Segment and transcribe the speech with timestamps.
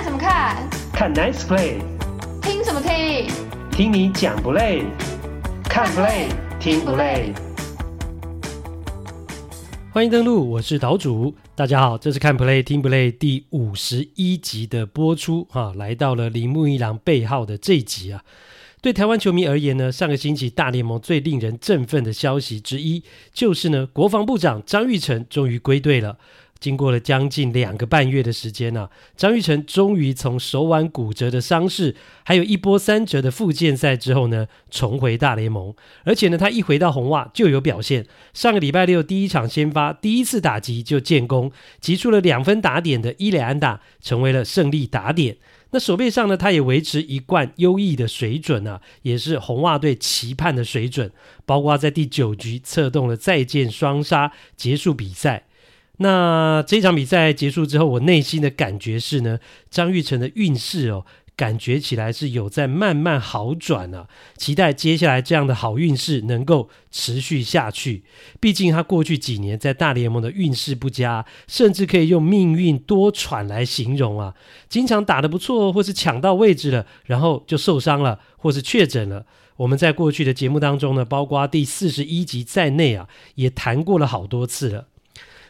[0.00, 0.70] 看什么看？
[0.94, 1.74] 看 Nice Play。
[2.40, 3.30] 听什么听？
[3.70, 4.84] 听你讲不累？
[5.64, 6.28] 看 Play
[6.58, 7.34] 听不累？
[9.92, 11.34] 欢迎登录，我是岛主。
[11.54, 18.24] 大家好，这是看 Play 听不累第五十一集的播出哈，来到了铃木一郎背号的这一集啊。
[18.80, 23.04] 对台湾球迷而言呢，上个星期大联盟最令人振奋的消息之一，
[23.34, 26.16] 就是呢，国防部长张玉成终于归队了。
[26.60, 35.74] 经过了将近两个半月的时间呢、张玉成终于从手腕骨折的伤势，还有一波三折的复健赛之后呢，重回大联盟。
[36.04, 38.06] 而且呢，他一回到红袜就有表现。
[38.34, 45.38] 上个礼拜六第一场先发，第一次打击就建功，击出了两分打点的一垒安打，成为了胜利打点。
[45.72, 51.10] 那守备上呢，他也维持一贯优异的水准啊，也是红袜队期盼的水准。
[51.46, 55.44] 包括在第九局策动了再见双杀，结束比赛。
[56.02, 59.38] 那这场比赛结束之后，我内心的感觉是呢，
[59.70, 61.04] 张玉成的运势哦，
[61.36, 64.08] 感觉起来是有在慢慢好转啊。
[64.38, 68.02] 期待接下来这样的好运势能够持续下去。
[68.40, 74.34] 毕竟他过去几年在大联盟的运势不佳，甚至可以用命运多舛来形容啊。
[74.70, 79.26] 经常打得不错，或是抢到位置了，然后就受伤了，或是确诊了。
[79.56, 84.86] 我们在过去的节目当中呢，包括第四十一集在内啊，也谈过了好多次了。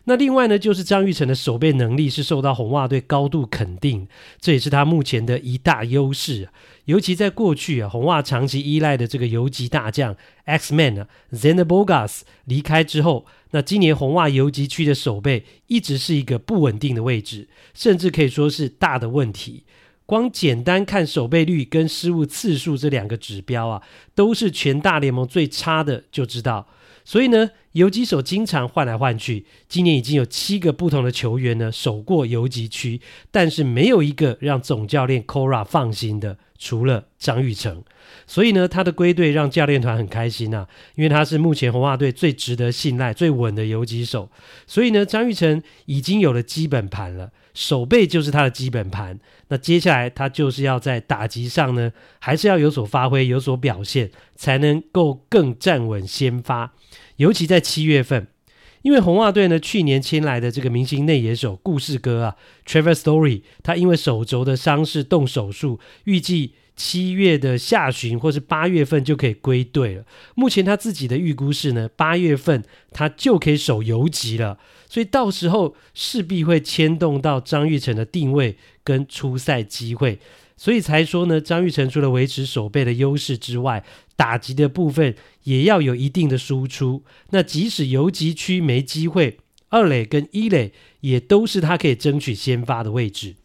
[0.04, 4.08] 那另外呢，就是张玉成的守备能力是受到红袜队高度肯定，
[4.40, 6.48] 这也是他目前的一大优势。
[6.86, 19.64] 尤其在过去啊，红袜长期依赖的这个游击大将 X-Man 啊，Xander Bogaerts 离开之后，那今年红袜游击区的守备一直是一个不稳定的位置，甚至可以说是大的问题。
[20.06, 23.82] 光简单看守备率跟失误次数这两个指标啊，
[24.16, 26.66] 都是全大联盟最差的，就知道。
[27.11, 29.44] 所以呢，游击手经常换来换去。
[29.69, 33.00] 今年已经有七个不同的球员呢守过游击区，
[33.33, 37.83] 但是没有一个让总教练 Cora 放心的，除了张玉成。
[38.28, 44.31] 所以呢，他的归队让教练团很开心啊，因为他是目前红袜队最值得信赖、最稳的游击手。
[44.69, 49.19] 所以呢，张玉成已经有了基本盘了，守备就是他的基本盘。
[49.49, 56.72] 那接下来他就是要在打击上呢，还是要有所发挥、有所表现，才能够更站稳先发。
[57.20, 58.28] 尤其在七月份，
[58.81, 62.36] 因为红袜队呢去年签来的这个明星内野手故事哥啊
[62.66, 70.06] ，Trevor Story，他因为手肘的伤势动手术，预计七月的下旬或是八月份就可以归队了。
[70.34, 74.58] 目前他自己的预估是呢，八月份他就可以守游击了，
[74.88, 80.19] 所以到时候势必会牵动到张玉成的定位跟出赛机会。
[80.60, 83.82] 所以才说呢，张玉成除了维持守备的优势之外，
[84.15, 87.03] 打击的部分也要有一定的输出。
[87.31, 89.38] 那即使游击区没机会，
[89.70, 93.37] 二垒跟一垒也都是他可以争取先发的位置。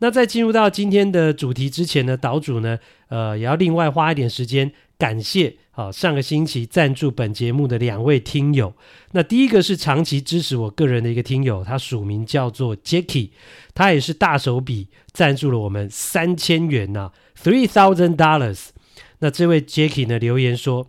[0.00, 5.56] 那在进入到今天的主题之前呢，岛主呢，呃，也要另外花一点时间感谢。
[5.72, 8.72] 好，上个星期赞助本节目的两位听友，
[9.10, 13.30] 那第一个是长期支持我个人的一个听友，他署名叫做 Jacky，
[13.74, 18.68] 他也是大手笔赞助了我们三千元呐、，three thousand dollars。
[19.18, 20.88] 那这位 Jacky 呢留言说。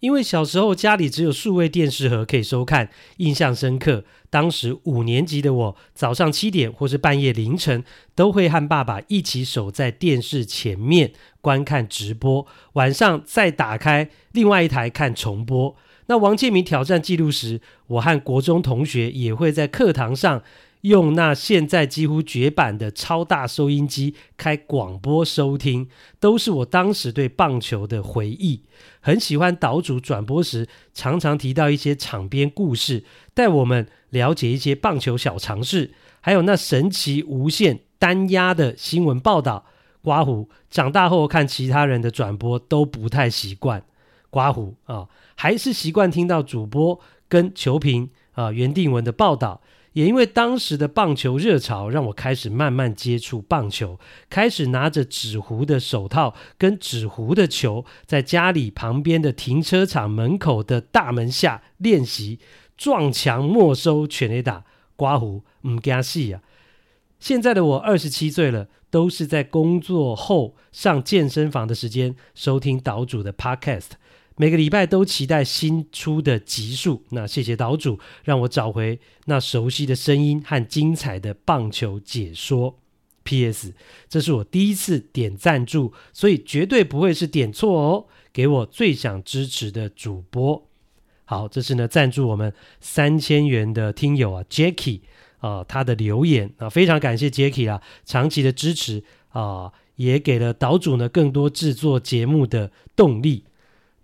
[0.00, 4.04] 因为小时候家里只有数位电视盒可以收看，印象深刻。
[4.30, 7.82] 当时五年级的我，早上七点或是半夜凌晨，
[8.14, 15.74] 都会和爸爸一起守在电视前面观看直播，晚上再打开另外一台看重播。
[16.06, 20.42] 那王建民挑战纪录时，我和国中同学也会在课堂上。
[20.82, 25.88] 用那现在几乎绝版的超大收音机开广播收听，
[26.20, 28.62] 都是我当时对棒球的回忆。
[29.08, 39.64] 很喜欢岛主转播时，常常提到一些场边故事，带我们了解一些棒球小常识，还有那神奇无限单压的新闻报道。
[40.02, 43.82] 刮胡长大后看其他人的转播都不太习惯，
[44.28, 49.62] 刮胡啊，还是习惯听到主播跟球评啊袁定文的报道。
[49.98, 53.98] 也因为当时的棒球热潮，让我开始慢慢接触棒球，
[54.30, 62.38] 开始拿着纸糊的手套跟纸糊的球，在家里旁边的停车场门口的大门下练习
[62.76, 64.64] 撞墙没收全垒打
[64.94, 66.42] 刮胡唔惊死啊！
[67.18, 73.98] 现在的我二十七岁了，都是在工作后上健身房的时间收听岛主的 Podcast。
[74.40, 82.78] 每个礼拜都期待新出的集数，那谢谢岛主让我找回那熟悉的声音和精彩的棒球解说。
[83.24, 83.74] P.S.
[84.08, 88.06] 这是我第一次点赞助，所以绝对不会是点错哦。
[88.32, 90.68] 给我最想支持的主播。
[91.24, 95.00] 好，这是呢赞助我们三千元的听友啊，Jacky
[95.40, 103.42] 啊他的留言啊，非常感谢 Jacky 啊长期的支持啊，也给了岛主呢更多制作节目的动力。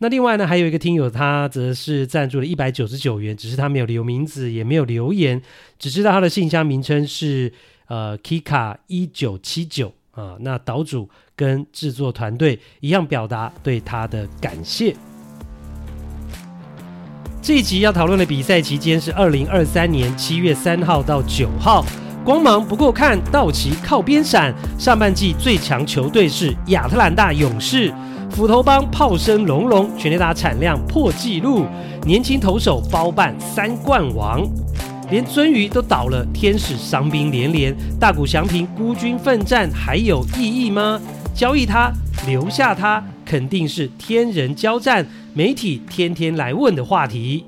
[0.05, 5.41] 那另外呢，还有一个听友，他则是赞助了一百九十九元，只是他没有留名字，也没有留言，
[5.79, 7.51] 只知道他的信箱名称是
[7.87, 10.37] 呃 Kika 一九七九啊。
[10.41, 14.95] 那岛主跟制作团队一样，表达对他的感谢。
[17.41, 21.83] 这一集要讨论的比赛期间是二零二三年七月三号到九号，
[22.23, 24.55] 光芒不够看，道奇靠边闪。
[24.79, 27.91] 上半季最强球队是亚特兰大勇士。
[28.35, 31.67] 斧头帮炮声隆隆，全垒打产量破纪录，
[32.05, 34.45] 年轻投手包办三冠王，
[35.09, 41.01] 连鳟鱼都倒了，天使伤兵连连，大谷翔平孤军奋战还有意义吗？
[41.33, 41.93] 交易他，
[42.27, 47.45] 留下他，肯定是天人交战，媒体天天来问的话题。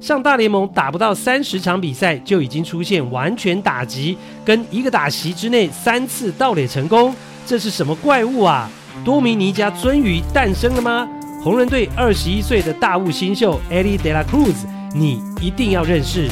[0.00, 7.12] 上大联盟打不到三十场比赛，就已经出现完全打击，跟一个打席之内三次盗垒成功，
[7.44, 8.70] 这是什么怪物啊？
[9.04, 11.08] 多米尼加鱒鱼诞生了吗？
[11.42, 16.28] 红人队二十一岁的大物新秀 Elly De La Cruz，你一定要认识。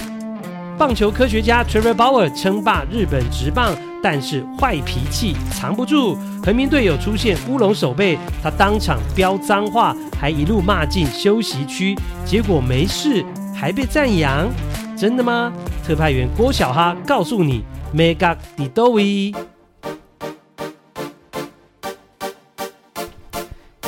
[0.76, 6.16] 棒球科学家 Trevor Bauer 称霸日本职棒，但是坏脾气藏不住。
[6.44, 13.24] 横滨队友出现乌龙守备，他当场飙脏话，还一路骂进休息区，结果没事，
[13.54, 14.48] 还被赞扬。
[14.96, 15.52] 真的吗？
[15.84, 17.64] 特派员郭小哈告诉你
[17.94, 19.57] ，Mega Didoi。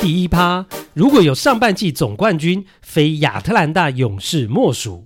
[0.01, 0.65] 第一趴，
[0.95, 5.05] 如果有上半季总冠军，非亚特兰大勇士莫属。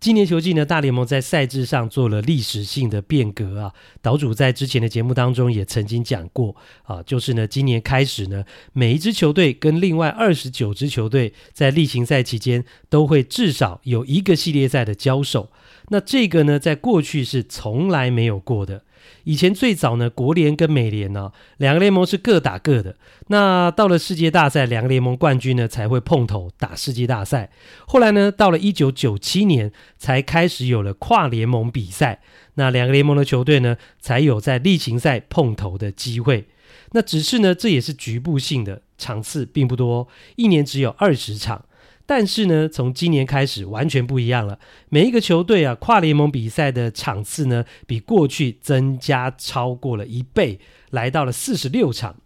[0.00, 3.74] 今年球季呢，大联盟在赛制上做了历史性的变革啊。
[4.00, 15.50] 岛主在之前的节目当中也曾经讲过啊，就是呢，今年开始呢，每一支球队跟另外二十九支球队在例行赛期间都会至少有一个系列赛的交手。
[15.88, 18.84] 那这个呢，在过去是从来没有过的。
[19.24, 22.96] 以前最早呢，国联跟美联呢，两个联盟是各打各的。
[23.28, 27.50] 那到了世界大赛，两个联盟冠军呢才会碰头打世界大赛。
[27.86, 32.20] 后来呢，到了一九九七年，才开始有了跨联盟比赛。
[32.54, 36.46] 那两个联盟的球队呢，才有在例行赛碰头的机会。
[36.92, 40.06] 那只是呢，这也是局部性的，场次并不多，
[40.36, 41.64] 一年只有二十场。
[42.06, 44.58] 但是呢，从今年开始完全不一样了。
[44.88, 50.58] 每一个球队啊，跨联盟比赛的场次呢，比过去增加超过了一倍，
[50.90, 52.16] 来到了四十六场。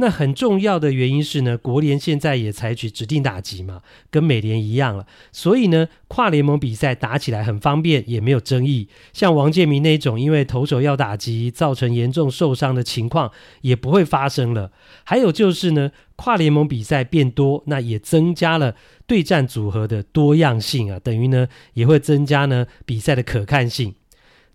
[0.00, 5.04] 那很重要的原因是呢，国联现在也采取指定打击嘛，跟美联一样了。
[5.32, 8.88] 所以呢，跨联盟比赛打起来很方便，也没有争议。
[9.12, 14.70] 像王建民那种因为投手要打击造成严重受伤的情况，也不会发生了。
[15.02, 18.76] 还有就是呢，跨联盟比赛变多，那也增加了
[19.08, 23.96] 对战组合的多样性啊，等于呢，也会增加呢比赛的可看性。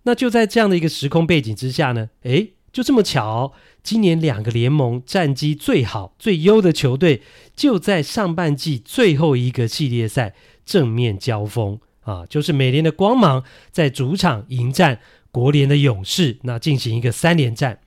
[0.04, 3.52] 那就在这样的一个时空背景之下呢，诶，就这么巧。
[3.84, 7.20] 今年两个联盟战绩最好、最优的球队，
[7.54, 10.34] 就在上半季最后一个系列赛
[10.64, 15.00] 正面交锋啊，就是美联的光芒在主场迎战
[15.30, 17.78] 国联的勇士，那进行一个三连战。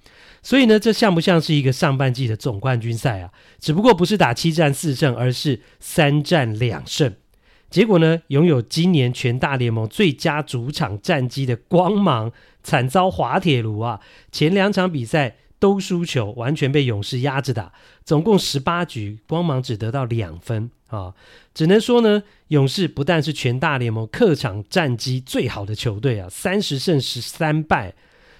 [0.43, 3.31] 所以呢，这像不像是一个上半季的总冠军赛啊？
[3.59, 7.11] 只不过不是打七战四胜，而是三战两胜。
[7.71, 13.99] 结果呢，拥有今年全大联盟最佳主场战绩的光芒，惨遭滑铁卢啊！
[14.31, 15.37] 前两场比赛。
[15.59, 17.71] 都输球，完全被勇士压着打。
[18.03, 21.13] 总共十八局，光芒只得到两分啊！
[21.53, 27.95] 只能说呢，勇士不但是全大联盟客场战绩最好的球队啊，三十胜十三败，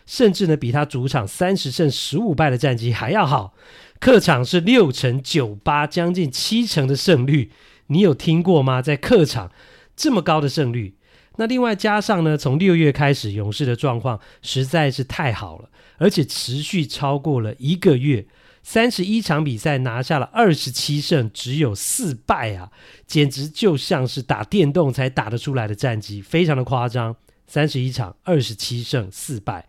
[0.05, 3.53] 甚至呢比他主场三十胜十五败的战绩还要好。
[3.99, 7.51] 客场是六成九八，将近七成的胜率，
[7.87, 8.81] 你有听过吗？
[8.81, 9.51] 在客场
[9.95, 10.96] 这么高的胜率。
[11.37, 15.69] 那另外加上呢，从六月开始，勇士的状况实在是太好了。
[15.97, 18.27] 而且持续超过了一个月，
[18.61, 22.69] 三十一场比赛拿下了二十七胜，只有四败啊，
[23.07, 27.15] 简直就像是打电动才打得出来的战绩，非常的夸张。
[27.49, 29.65] 三十一场二十七胜四败，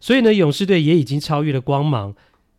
[0.00, 2.12] 所以呢，勇士队也已经超越了光芒，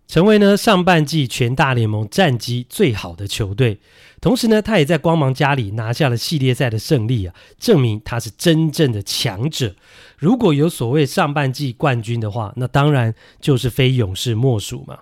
[0.08, 3.82] 成为呢上半季全大联盟战绩最好的球队。
[4.22, 9.76] 同时呢，他也在光芒家里拿下了系列赛的胜利啊，证明他是真正的强者。
[10.20, 15.00] 如果有所谓上半季冠军的话，那当然就是非勇士莫属嘛。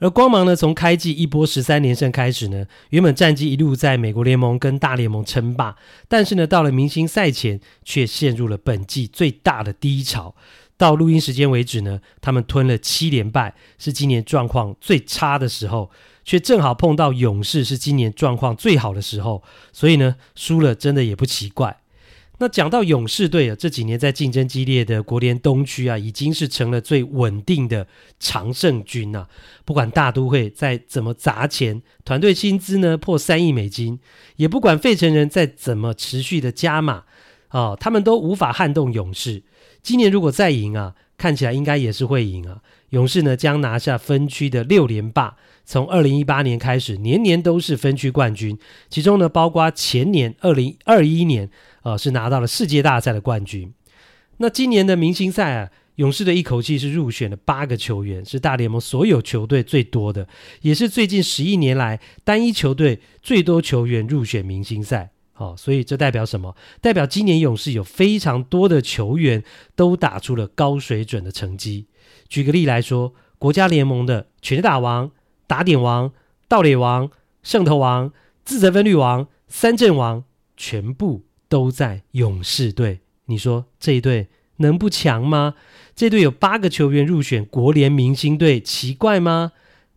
[0.00, 5.76] 而光芒呢，从开季一波十三连胜开始呢，原本战绩一路在美国联盟跟大联盟称霸，
[6.08, 10.34] 但是呢，到了明星赛前却陷入了本季最大的低潮。
[10.78, 15.90] 到录音时间为止呢，他们吞了七连败，是今年状况最差的时候。
[16.24, 21.78] 却正好碰到勇士是今年状况最好的时候，所以呢，输了真的也不奇怪。
[22.38, 27.86] 那讲到勇士队啊，这几年在竞争激烈的国联东区啊，已经是成了最稳定的
[28.18, 29.28] 常胜军呐、啊。
[29.64, 34.00] 不管大都会再怎么砸钱，团队薪资呢破三亿美金，
[34.34, 37.04] 也不管费城人再怎么持续的加码
[37.48, 39.44] 啊、他们都无法撼动勇士。
[39.80, 42.60] 今年如果再赢啊，看起来应该也是会赢啊。
[42.94, 48.56] 勇士呢将拿下分区的六连霸，从二零一八年开始，年年都是分区冠军，
[48.88, 51.50] 其中呢包括前年二零二一年。
[51.82, 53.70] 呃，是拿到了世界大赛的冠军。
[54.38, 60.26] 那今年的明星赛啊，勇士队一口气是入选了八个球员，是大联盟所有球队最多的，
[60.62, 65.10] 也是最近十一年来单一球队最多球员入选明星赛。
[65.34, 66.56] 哦，所以这代表什么？
[66.80, 69.44] 代表今年勇士有非常多的球员
[69.76, 71.84] 都打出了高水准的成绩。
[72.28, 75.10] 举个例来说，国家联盟的拳打王、
[75.46, 76.12] 打点王、
[76.48, 77.10] 盗垒王、
[77.42, 78.12] 圣头王、
[78.44, 80.24] 自责分率王、三振王，
[80.56, 81.24] 全部。
[81.46, 84.26] 都在勇士队，你说这一队
[84.56, 85.54] 能不强吗？
[85.94, 89.52] 这队有八个球员入选国联明星队，奇怪吗？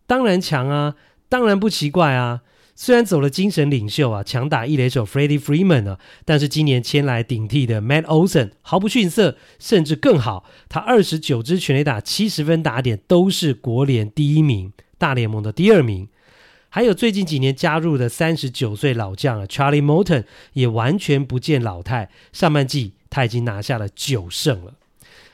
[0.06, 0.94] 当然强啊，
[1.28, 2.42] 当然不奇怪啊。
[2.80, 10.46] 虽然走了精神领袖啊，强打一垒手 Freddie Freeman 啊，但是今年签来顶替的 Matt Olson 毫不逊色，甚至更好。
[10.70, 16.08] 他二十九支全垒打，七十分打点，都是国联第一名，大联盟的第二名。
[16.70, 22.12] 还有最近几年加入的三十九岁老将啊，Charlie Morton 也完全不见老态。
[22.32, 24.74] 上半季他已经拿下了九胜了。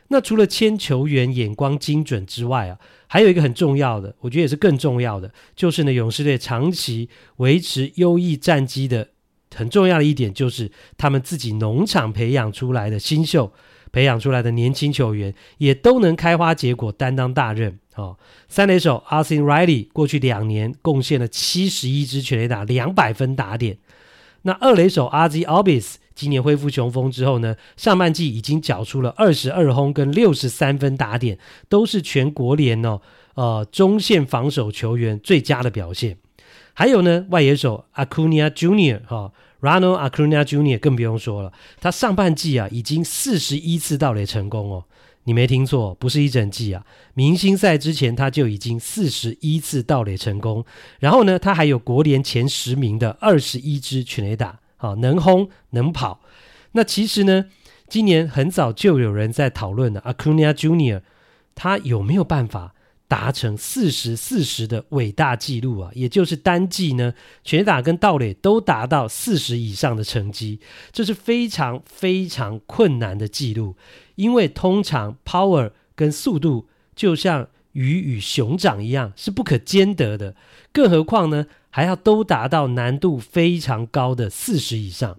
[0.10, 9.10] 那除了签球员眼光精准之外啊，还有一个很重要的，我觉得也是更重要的，就是呢，勇士队长期维持优异战绩的
[9.56, 13.52] 很重要的一点，就是他们自己农场培养出来的新秀。
[13.92, 17.78] 培养出来的年轻球员也都能开花结果，担当大任。
[17.94, 18.18] 哦，
[18.48, 23.78] 三垒手 Austin Riley 过去两年贡献了七十一支全垒打，两百分打点。
[24.42, 31.38] 那二垒手 RZ Obis 今年恢复雄风之后呢，上半季已经缴出了二十二轰跟六十三分打点，
[31.70, 33.02] 都是全国联哦，
[33.36, 36.18] 呃，中线防守球员最佳的表现。
[36.74, 39.02] 还有呢，外野手 Acuna Jr.
[39.06, 39.34] 哈、哦。
[39.64, 44.84] Ronald Acuna Junior 更不用说了，他上半季啊已经四十一次盗垒成功哦，
[45.24, 50.66] 你没听错，不是一整季啊，明星赛之前他就已经四十一次盗垒成功，
[51.00, 56.22] 然后呢，他还有国联前十名的二十一支全垒打，啊，能轰能跑。
[56.74, 57.46] 那其实呢，
[57.88, 61.02] 今年很早就有人在讨论了，Acuna Junior，
[61.56, 62.74] 他有没有办法？
[63.06, 67.14] 达成四十四十的伟大纪录啊，也就是单季呢，
[67.44, 70.60] 全打跟盗垒都达到四十以上的成绩，
[70.92, 73.76] 这是非常非常困难的纪录，
[74.16, 80.36] 因为通常 power 跟速度就像鱼与熊掌一样是不可兼得的，
[80.72, 85.18] 更何况呢，还要都达到难度非常高的四十以上。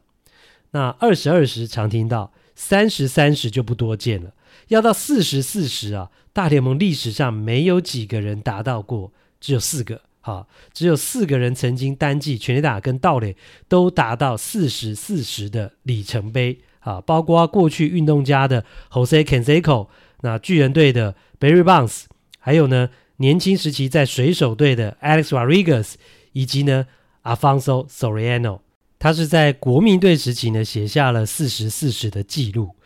[0.72, 4.32] 那二十二十常听到，三十三十就不多见了。
[4.68, 13.36] 要到四十四十啊，大联盟历史上没有几个人达到过，只有四个，哈，只有四个人曾经单季全垒打跟盗垒
[13.68, 19.88] 都达到四十四十的里程碑，啊，包括过去运动家的 Jose Canseco，
[20.22, 22.04] 那巨人队的 Barry Bonds，
[22.44, 25.94] 还有呢年轻时期在水手队的 Alex Rodriguez，
[26.32, 26.86] 以及呢
[27.22, 28.60] Alfonso Soriano，
[28.98, 32.76] 他是在国民队时期呢写下了四十四十的记录。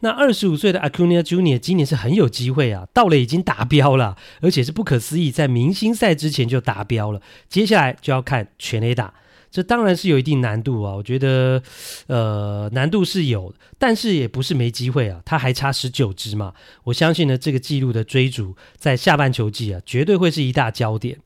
[0.00, 7.22] 那二十五岁的 Acuna Junior 今年是很有机会啊，到了已经达标了，而且是不可思议，在明星赛之前就达标了。
[7.48, 9.14] 接下来就要看全垒打，
[9.50, 10.94] 这当然是有一定难度啊。
[10.94, 11.62] 我觉得，
[12.06, 15.20] 呃，难度是有，但是也不是没机会啊。
[15.24, 21.18] 他还差十九支嘛，我相信呢，这个纪录的追逐在下半球季啊，绝对会是一大焦点。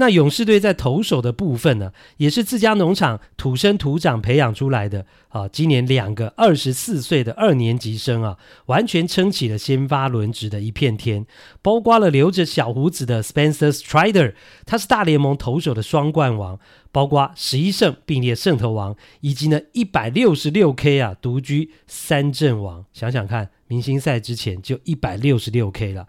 [0.00, 5.46] 那勇士队在投手的部分呢，也是自家农场土生土长培养出来的啊。
[5.46, 11.26] 今年两个二十四岁的二年级生啊，完全撑起了先发轮值的一片天。
[11.60, 14.32] 包括了留着小胡子的 Spencer Strider，
[14.64, 16.58] 他是大联盟投手的双冠王，
[16.90, 22.86] 包括十一胜并列胜投王，以及呢一百六十六 K 啊独居三振王。
[22.94, 26.08] 想想看，明星赛之前就一百六十六 K 了，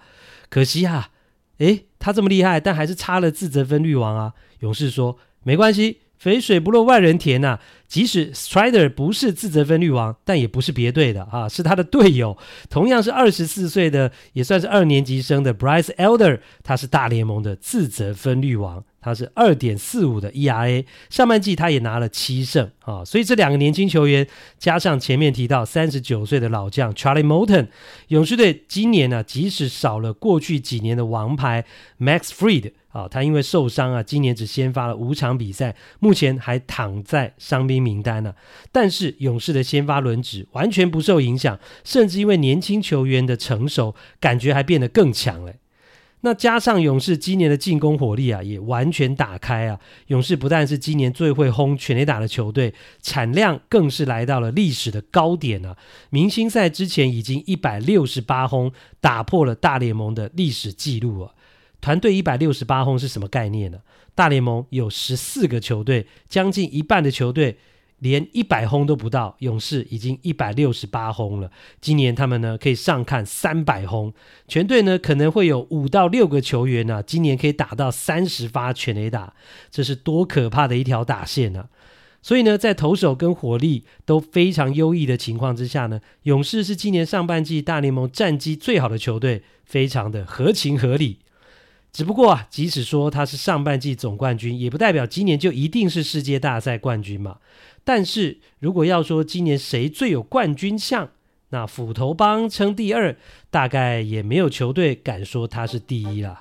[0.50, 1.10] 可惜啊。
[1.58, 4.34] 诶，他这么厉害，但还是差了自责分率王啊！
[4.60, 12.38] 勇士说没关系，肥水不落外人田呐、即使 Strider 不是自责分率王，但也不是别队的啊，是他的队友，
[12.70, 18.84] 同样是二十四岁的，也算是二年级生的 Bryce Elder，他是大联盟的自责分率王。
[19.02, 24.26] 他是二点四五的 ERA，上半季他也拿了七胜啊，所以这两个年轻球员
[24.60, 27.68] 加上前面提到三十九岁的老将 Charlie Morton，
[28.10, 31.66] 勇士队今年呢、即使少了过去几年的王牌
[32.00, 38.36] Max Fried 啊，他因为受伤啊，今年只先发了五场比赛，目前还躺在伤兵名单呢、
[38.72, 45.54] 但是勇士的先发轮值完全不受影响，甚至因为年轻球员的成熟，感觉还变得更强了。
[46.22, 49.80] 那加上勇士今年的进攻火力啊，也完全打开啊！
[50.08, 55.76] 勇士不但是今年最会轰全垒打的球队，产量更是来到了历史的高点啊！
[56.12, 61.34] 明星赛之前已经一百六十八轰，打破了大联盟的历史纪录啊！
[61.82, 63.80] 团队一百六十八轰是什么概念呢？
[64.14, 67.58] 大联盟有十四个球队，将近一半的球队。
[68.02, 71.50] 连一百轰都不到，勇士已经一百六十八轰了。
[71.80, 74.12] 今年他们呢可以上看三百轰，
[74.48, 79.34] 全队呢可能会有五到六个球员呢、今年可以打到三十发全垒打，
[79.70, 81.70] 这是多可怕的一条打线呢、啊！
[82.24, 91.20] 所以呢，在投手跟火力都非常优异的情况之下呢，勇士是今年上半季大联盟战绩最好的球队，非常的合情合理。
[91.92, 97.38] 只不过啊，即使说他是上半季总冠军，也不代表今年就一定是世界大赛冠军嘛。
[97.84, 101.10] 但是如果要说今年谁最有冠军相，
[101.50, 103.18] 那斧头帮称第二，
[103.50, 106.40] 大概也没有球队敢说他是第一了。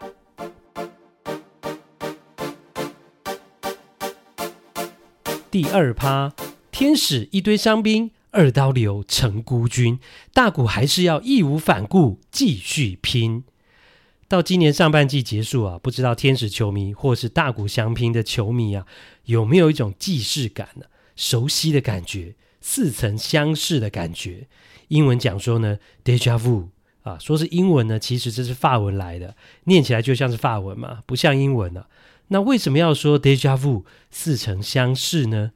[5.50, 6.32] 第二趴，
[6.70, 9.98] 天使一堆伤兵，二刀流成孤军，
[10.32, 13.42] 大谷还是要义无反顾继续拼。
[14.28, 18.86] 到今年上半季结束啊，不知道天使球迷或是大谷相拼的球迷啊，
[19.24, 20.86] 有没有一种既视感呢？
[21.20, 24.46] 熟悉的感觉，似曾相识的感觉。
[24.88, 26.68] 英文讲说呢，déjà vu
[27.02, 31.88] 啊，说是英文呢，其实这是法文来的，念起来就像是法文嘛，不像英文啊。
[32.28, 35.52] 那为什么要说 déjà vu 似曾相识呢？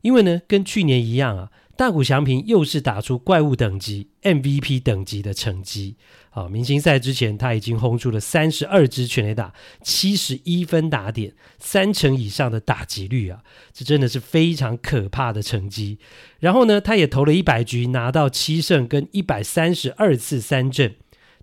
[0.00, 1.52] 因为呢，跟去年一样啊。
[1.76, 5.96] 大谷翔平又是打出怪物等级 MVP 等级的成绩，
[6.30, 9.52] 好，明星赛之前他已经轰出了三十二支全垒打，
[9.82, 15.98] 七十一分打点，三成以上的打击率啊，这真的是非常可怕的成绩。
[16.38, 20.94] 然后呢，他也投了一百局，拿到七胜跟一百三十二次三振。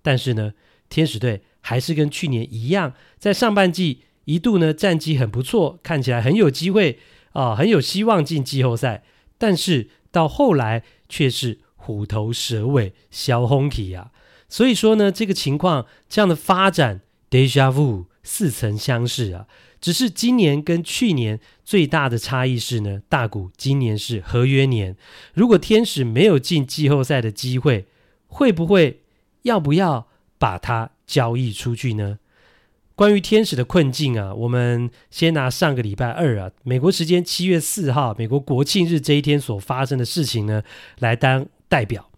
[0.02, 0.54] 但是呢，
[0.88, 6.98] 天使队还是跟去年一样，在上半季一度呢战绩很不错，看起来很有机会
[7.32, 9.04] 啊，很有希望进季后赛，
[9.36, 9.90] 但是。
[10.12, 14.12] 到后来却是虎头蛇尾，小红体啊！
[14.48, 19.48] 所以说呢，这个情况这样的发展，Deja Vu，似曾相识啊。
[19.80, 24.96] 只是今年跟去年最大的差异是呢，大谷今年是合约年，
[25.34, 27.86] 如果天使没有进季后赛的机会，
[28.28, 29.02] 会不会
[29.42, 30.06] 要不要
[30.38, 32.20] 把它交易出去呢？
[32.94, 40.62] 关于天使的困境啊，我们先拿上个礼拜二啊，美国时间七月四号，美国国庆日这一天所发生的事情呢，
[40.98, 42.10] 来当代表。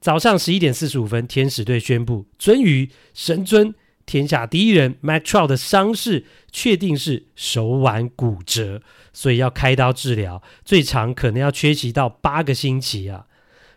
[0.00, 3.74] 早上十一点四十五分，天使队宣布，尊于神尊
[4.06, 8.80] 天下第一人 Mike Trout 的伤势确定是手腕骨折，
[9.12, 13.26] 所以要开刀治疗，最长可能要缺席到八个星期啊。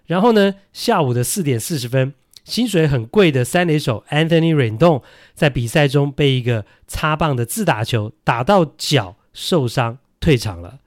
[0.05, 2.13] 然后呢，下午的四点四十分。
[2.43, 5.01] 薪水很贵的三垒手 Anthony Rendon
[5.33, 10.79] 在比赛中被一个擦棒的自打球打到脚受伤退场了。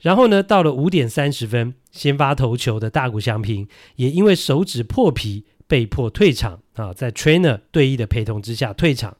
[0.00, 9.16] 然后呢，到了五点三十分，先发投球的大谷翔平也因为手指破皮被迫退场啊，在 trainer 队医的陪同之下退场。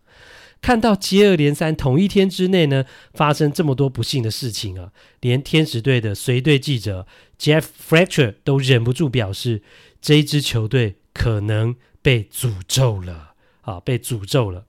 [0.61, 7.07] 看到接二连三同一天之内呢发生这么多不幸的事情啊，连天使队的随队记者
[7.39, 9.63] Jeff Fletcher 都忍不住表示，
[10.01, 10.98] 这一支球队。
[11.13, 13.81] 可能被诅咒了啊！
[13.81, 14.67] 被诅咒了，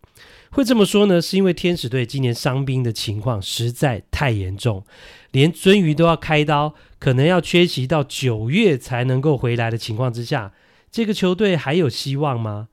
[0.52, 1.22] 会这么说呢？
[1.22, 4.84] 是因为天使队今年伤兵的情况实在太严重，
[5.32, 10.52] 连鱒鱼都要开刀，可能要缺席到九月才能够回来的情况之下，
[10.92, 12.68] 这个球队还有希望吗？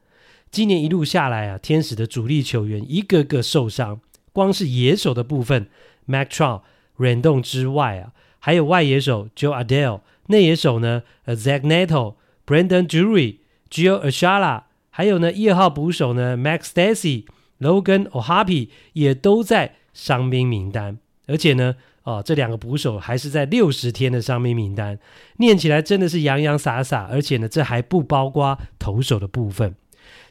[0.51, 4.01] 今年一路下来啊，天使的主力球员一个个受伤，
[4.33, 5.69] 光是野手的部分
[6.07, 6.63] ，Mac Trout、
[6.97, 12.15] r a n d o n 之外啊，还有外野手 Joe Adele，内野手呢，Zach Neto、
[12.47, 13.37] Brandon Drury。
[13.71, 17.25] Gio Ashala，还有呢，一号捕手呢，Max Stassi、
[17.61, 21.75] Logan O'Hoppe 也都在伤兵名单，而且呢，
[22.05, 24.99] 哦，这两个捕手还是在六十天的伤兵名单，
[25.39, 29.75] 念起来真的是洋洋洒洒，而且呢，这还不包括投手的部分。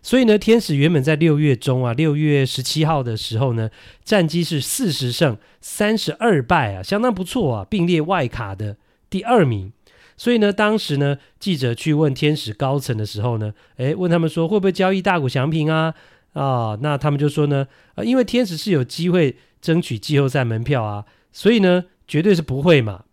[0.02, 3.70] 所以呢，天使原本在六月中啊，六月十七号的时候呢，
[4.04, 8.78] 战绩是四十胜三十二败啊，相当不错啊，并列外卡的
[9.10, 9.74] 第二名。
[10.18, 15.94] 所以呢，当时呢，记者去问天使高层的时候呢，诶，问他们说会不会交易大谷翔平啊？
[16.34, 23.06] 啊，那他们就说呢，呃，因为天使是有机会争取季后赛门票啊，所以呢，绝对是不会嘛。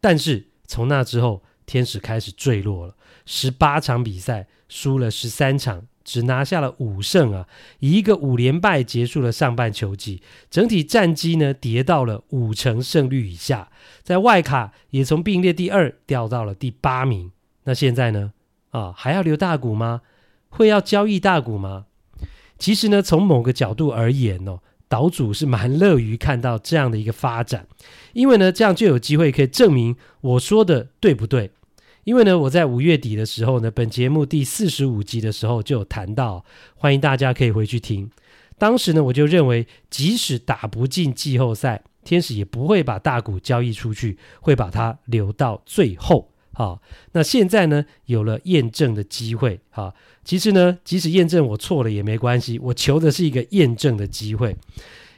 [0.00, 7.48] 但是从那之后，天使开始坠落了，十八场比赛输了十三场，只拿下了五胜啊，
[7.80, 13.70] 以一个五连败结束了上半球季，整体战绩呢跌到了五成胜率以下，
[14.02, 17.32] 在外卡也从并列第二掉到了第八名。
[17.64, 18.32] 那现在呢？
[18.70, 20.02] 啊，还要留大股吗？
[20.50, 21.86] 会要交易大股吗？
[22.58, 27.66] 其实呢，从某个角度而言哦，岛主是蛮乐于看到这样的一个发展，
[28.12, 31.50] 因为呢，这样就有机会可以证明我说的对不对？
[32.04, 36.44] 因为呢，我在五月底的时候呢，本节目第四十五集的时候就有谈到，
[36.76, 38.10] 欢迎大家可以回去听。
[38.56, 46.30] 当时呢，我就认为，即使打不进季后赛，天使也不会把大谷交易出去，会把它留到最后。
[46.52, 46.80] 好，
[47.12, 49.58] 那现在呢，有了验证的机会。
[49.70, 49.92] 好，
[50.24, 54.56] 其实呢，即使验证我错了也没关系，我求的是一个验证的机会。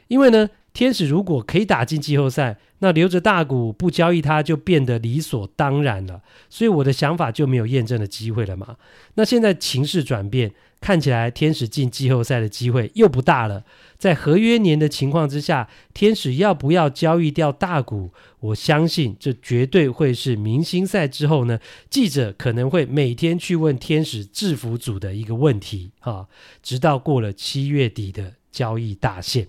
[0.07, 6.21] 因为呢，天使如果可以打进季后赛，那留着大谷不交易他就变得理所当然了。
[6.51, 8.75] 所以我的想法就没有验证的机会了嘛。
[9.15, 10.53] 那现在情势转变。
[10.79, 13.63] 看起来天使进季后赛的机会又不大了。
[13.97, 18.11] 在合约年的情况之下，天使要不要交易掉大谷？
[18.39, 21.59] 我相信这绝对会是明星赛之后呢，
[21.89, 26.27] 记者可能会每天去问天使制服组的一个问题啊，
[26.61, 29.47] 直到过了七月底的交易大限。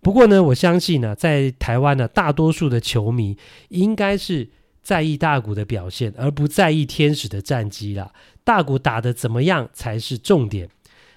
[0.00, 3.36] 不过呢，我相信呢，在台湾呢，大多数的球迷
[3.68, 4.48] 应该是
[4.82, 8.12] 在意大谷的表现，而不在意天使的战绩啦。
[8.44, 10.68] 大谷打得怎么样才是重点。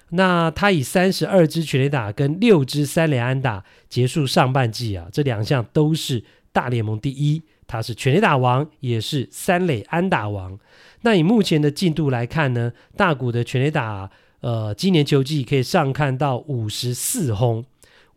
[0.10, 7.42] 那他以三十二支全垒打跟六支三垒安打结束上半季啊，这两项都是大联盟第一。
[7.66, 10.60] 他是全垒打王，也是三垒安打王。
[11.04, 17.64] 那以目前的进度来看呢，大谷的全垒打，呃，今年球季可以上看到五十四轰，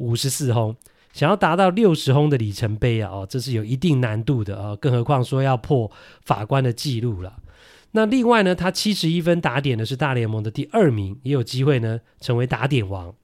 [0.05, 0.77] 五十四轰。
[1.13, 5.91] 想要达到六十轰的里程碑啊，哦，这是有一定难度的啊，更何况说要破
[6.25, 7.37] 法官的记录了。
[7.93, 13.15] 那另外呢，他七十一分打点的是大联盟的第二名，也有机会呢成为打点王。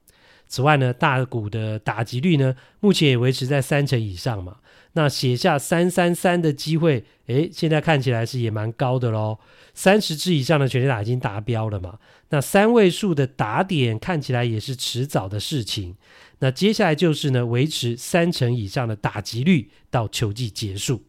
[0.47, 4.57] 此外呢，大谷的打击率呢，目前也维持在三成以上嘛。
[4.93, 9.39] 那写下三三三的机会，诶，现在看起来是也蛮高的喽。
[9.73, 11.97] 三十支以上的全垒打已经达标了嘛。
[12.29, 15.95] 那三位数的打点看起来也是迟早的事情。
[16.39, 21.03] 那接下来就是呢，维持三成以上的打击率到球季结束。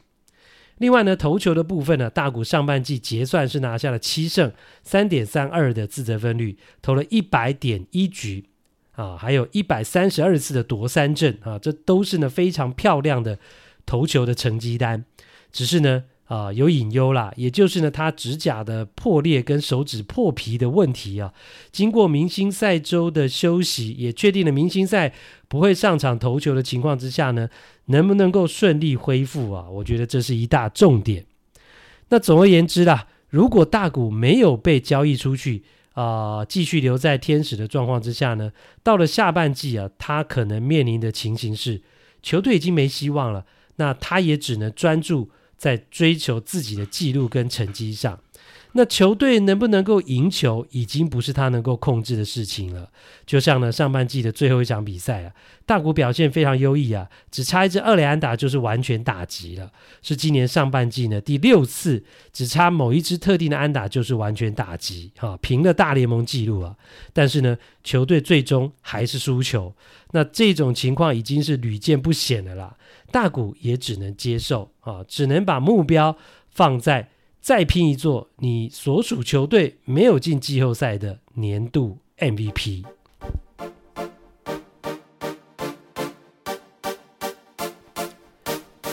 [0.78, 8.44] 另外呢，投球的部分呢，大谷上半季结算是拿下了七胜三点三二的自责分率，投了一百点一局
[8.92, 13.38] 啊，还有一百三十二次的夺三振啊，这都是呢非常漂亮的
[13.86, 15.04] 投球的成绩单。
[15.50, 16.04] 只是呢。
[16.26, 21.34] 啊，有隐忧啦，也就是呢，他指甲的破裂跟手指破皮的问题啊。
[21.70, 25.12] 经过明星赛周的休息，也确定了明星赛
[25.46, 27.50] 不会上场投球的情况之下呢，
[27.86, 29.68] 能不能够顺利恢复啊？
[29.68, 31.26] 我觉得这是一大重点。
[32.08, 41.82] 那总而言之啦，如果大谷没有被交易出去啊，继续留在天使的状况之下呢，到了下半季啊，他可能面临的情形是，
[42.22, 43.44] 球队已经没希望了，
[43.76, 45.30] 那他也只能专注。
[45.62, 48.18] 在追求自己的记录跟成绩上，
[48.72, 52.90] 那球队能不能够赢球，已经不是他能够控制的事情了。
[53.24, 55.32] 就像呢，上半季的最后一场比赛啊，
[55.64, 59.70] 大谷表现非常优异啊，只差一支二垒安打就是完全打击了。
[60.02, 66.74] 是今年上半季呢第六次，只差某一支特定的安打就是完全打击，哈，平了大联盟纪录啊。
[67.12, 69.72] 但是呢，球队最终还是输球。
[70.10, 72.76] 那这种情况已经是屡见不鲜的啦。
[73.12, 76.16] 大谷也只能接受啊，只能把目标
[76.50, 77.10] 放在
[77.42, 82.84] 再拼一座你所属球队没有进季后赛的年度 MVP。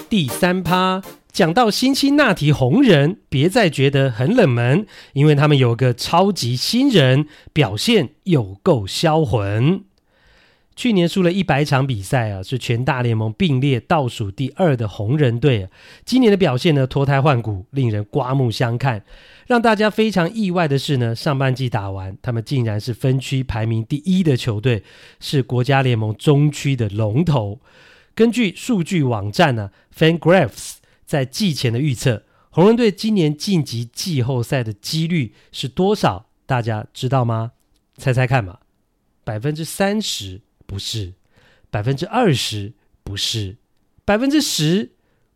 [0.09, 1.01] 第三趴
[1.31, 9.85] 讲到辛辛那提红人，别再觉得很冷门，因为他们有个超级新人，表现有够销魂。
[10.79, 15.67] 去年输了一百场比赛啊，是全大联盟并列倒数第二的红人队。
[16.05, 19.03] 今年的表现呢，脱胎换骨，令人刮目相看。
[19.45, 24.81] 让大家非常意外的是呢，上半季打完，他们竟然是分区排名第一的球队，
[25.19, 27.59] 是国家联盟中区的龙头。
[28.15, 36.27] 根据数据网站呢，FanGraphs 在季前的预测，红人队今年晋级季后赛的几率是多少？
[36.45, 37.51] 大家知道吗？
[37.97, 38.59] 猜猜看嘛，
[39.25, 40.39] 百分之三十。
[40.69, 41.13] 不是
[41.71, 43.57] 百分之二十，不是
[44.05, 44.91] 百分之十，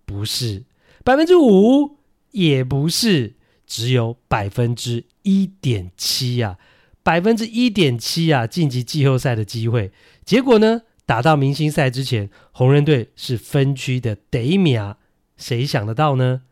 [0.05, 0.63] 不是
[1.03, 1.97] 百分之五，
[2.29, 3.33] 也不是，
[3.65, 6.59] 只有百分之一点七呀！
[7.01, 9.91] 百分之一点七呀晋级季后赛的机会。
[10.23, 14.95] 结果呢，打到明星赛之前，红人队是分区的第一名，
[15.35, 16.43] 谁想得到呢？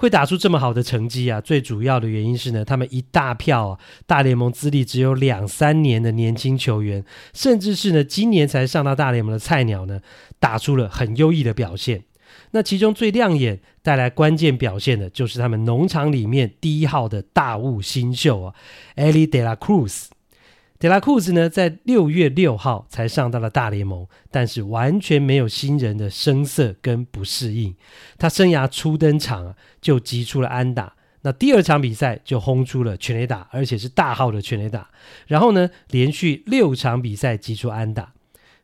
[0.00, 10.00] 会打出这么好的成绩啊，最主要的原因是呢，他们一大票啊，大联盟资历只有两三年的年轻球员，甚至是呢今年才上到大联盟的菜鸟呢，
[10.38, 12.04] 打出了很优异的表现。
[12.52, 18.54] 那其中最亮眼、带来关键表现的，就是他们农场里面第一号的大物新秀啊
[18.96, 20.06] ，Elly De La Cruz。
[20.80, 27.76] 德拉库兹呢，在六月六号才上到了大联盟，但是完全没有新人的生涩跟不适应。
[28.16, 34.88] 他生涯初登场啊，就击出了安打，那第二场比赛就轰出了全垒打，而且是大号的全垒打。
[35.26, 38.14] 然后呢，连续六场比赛击出安打，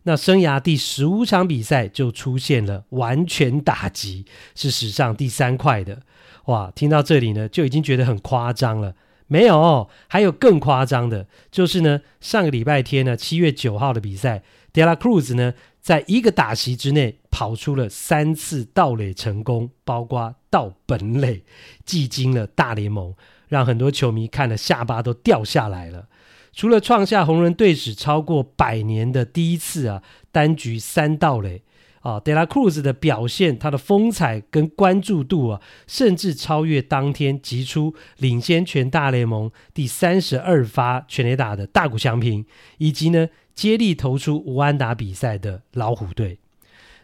[0.04, 4.24] 那生涯第十五场比赛就出现了完全打击，
[4.54, 6.00] 是史上第三快的。
[6.46, 8.94] 哇，听到这里呢，就已经觉得很夸张了。
[9.28, 21.42] 没有，还有更夸张的，就是呢，上个礼拜天呢，七月九号的比赛，De La Cruz 呢，在一个打席之内跑出了三次盗垒成功，包括盗本垒，
[21.84, 23.14] 技惊了大联盟，
[23.48, 26.06] 让很多球迷看了下巴都掉下来了。
[26.52, 31.62] 除了创下红人队史超过百年的第一次啊，单局三盗垒。
[32.06, 42.46] 啊，德拉库兹的表现，他的风采跟关注度啊，甚至超越当天击出领先全大联盟第三十二发全垒打的大谷翔平，
[42.78, 46.38] 以及呢接力投出无安打比赛的老虎队。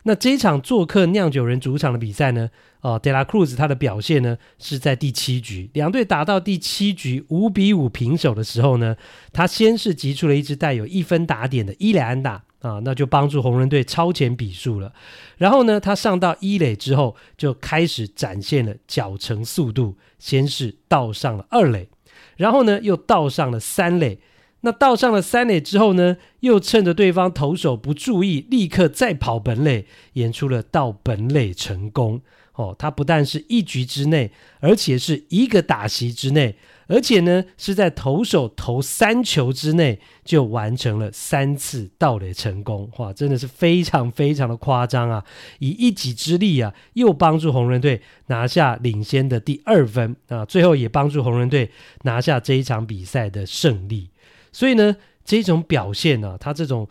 [0.05, 2.51] 那这一场做客酿酒人主场的比赛呢，
[2.83, 8.95] 哦，德拉库兹他的表现呢是在第七局，两队打到第七局五比五平手的时候呢，
[9.33, 12.45] 他先是击出了一支带有一分打点的伊莱安打。
[12.62, 14.92] 啊，那就帮助红人队超前比数了。
[15.37, 21.88] 然后呢，他上到一垒之后，就开始展现了脚程速度，先是盗上了二垒，
[22.37, 24.20] 然后呢又盗上了三垒。
[24.64, 32.22] 那盗上了三垒之后呢，又趁着对方投手不注意，立刻再跑本垒，演出了盗本垒成功。
[32.55, 36.55] 哦，他不但是一局之内，而且是一个打席之内。
[36.88, 45.25] 而且呢，是在投手投三球之内就完成了三次盗垒成功，哇，真的是非常非常的夸张啊！
[45.61, 51.71] 以一己之力啊，又帮助红人队拿下领先的第二分啊，最后也帮助红人队
[52.03, 54.11] 拿下这一场比赛的胜利。
[54.51, 56.88] 所以呢，这种表现呢、啊，他这种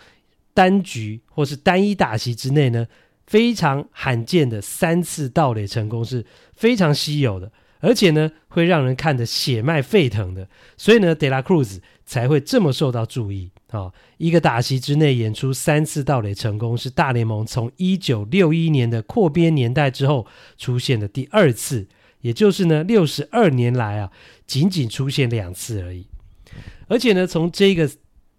[0.53, 2.87] 单局或是单一打席之内呢，
[3.27, 6.25] 非常罕见的三次盗垒成功是
[6.55, 7.51] 非常稀有的。
[7.81, 20.25] 而且呢，会让人看得血脉沸腾的，所以呢，德拉库兹才会这么受到注意啊、一个打席之内演出三次盗垒成功，是大联盟从一九六一年的扩编年代之后
[20.57, 21.87] 出现的第二次，
[22.21, 24.11] 也就是呢，六十二年来啊，
[24.45, 26.07] 仅仅出现两次而已。
[26.87, 27.89] 而且呢，从这个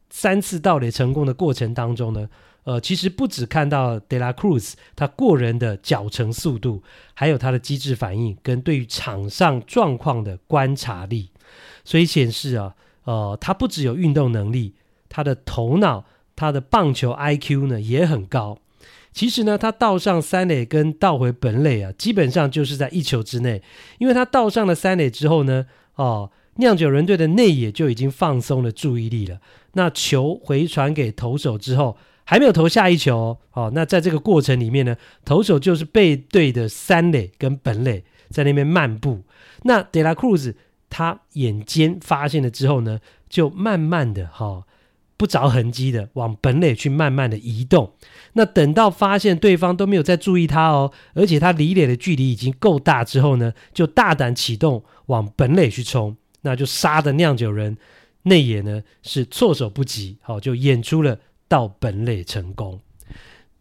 [0.09, 2.28] 三次盗垒成功的过程当中呢。
[2.64, 6.81] 呃，其实不只看到德拉库兹他过人的脚程速度，
[7.12, 11.31] 还有他的机智反应跟对于场上状况的观察力，
[11.85, 14.75] 所以显示啊，呃，他不只有运动能力，
[15.09, 16.05] 他的头脑、
[16.37, 18.59] 他的棒球 IQ 呢也很高。
[19.12, 23.61] 其实呢，他盗上三垒跟盗回本垒啊，基本上就是在一球之内，
[23.98, 29.40] 因为他盗上了三垒之后呢，哦、酿酒人队的内野就已经放松了注意力了。
[29.72, 31.96] 那球回传给投手之后。
[32.24, 39.22] 还没有投下一球哦，那在这个过程里面呢，投手就是背对的三垒跟本垒在那边漫步。
[39.64, 40.56] 那德拉库兹
[40.88, 44.64] 他眼尖发现了之后呢，就慢慢的哈、哦，
[45.16, 47.92] 不着痕迹的往本垒去慢慢的移动。
[48.35, 57.76] 那等到发现对方都没有在注意他哦，而且他离垒的距离已经够大之后呢，就大胆启动往本垒去冲，那就杀的酿酒人
[58.22, 61.18] 内野呢是措手不及，好、哦，就演出了。
[61.52, 62.80] 到本垒成功，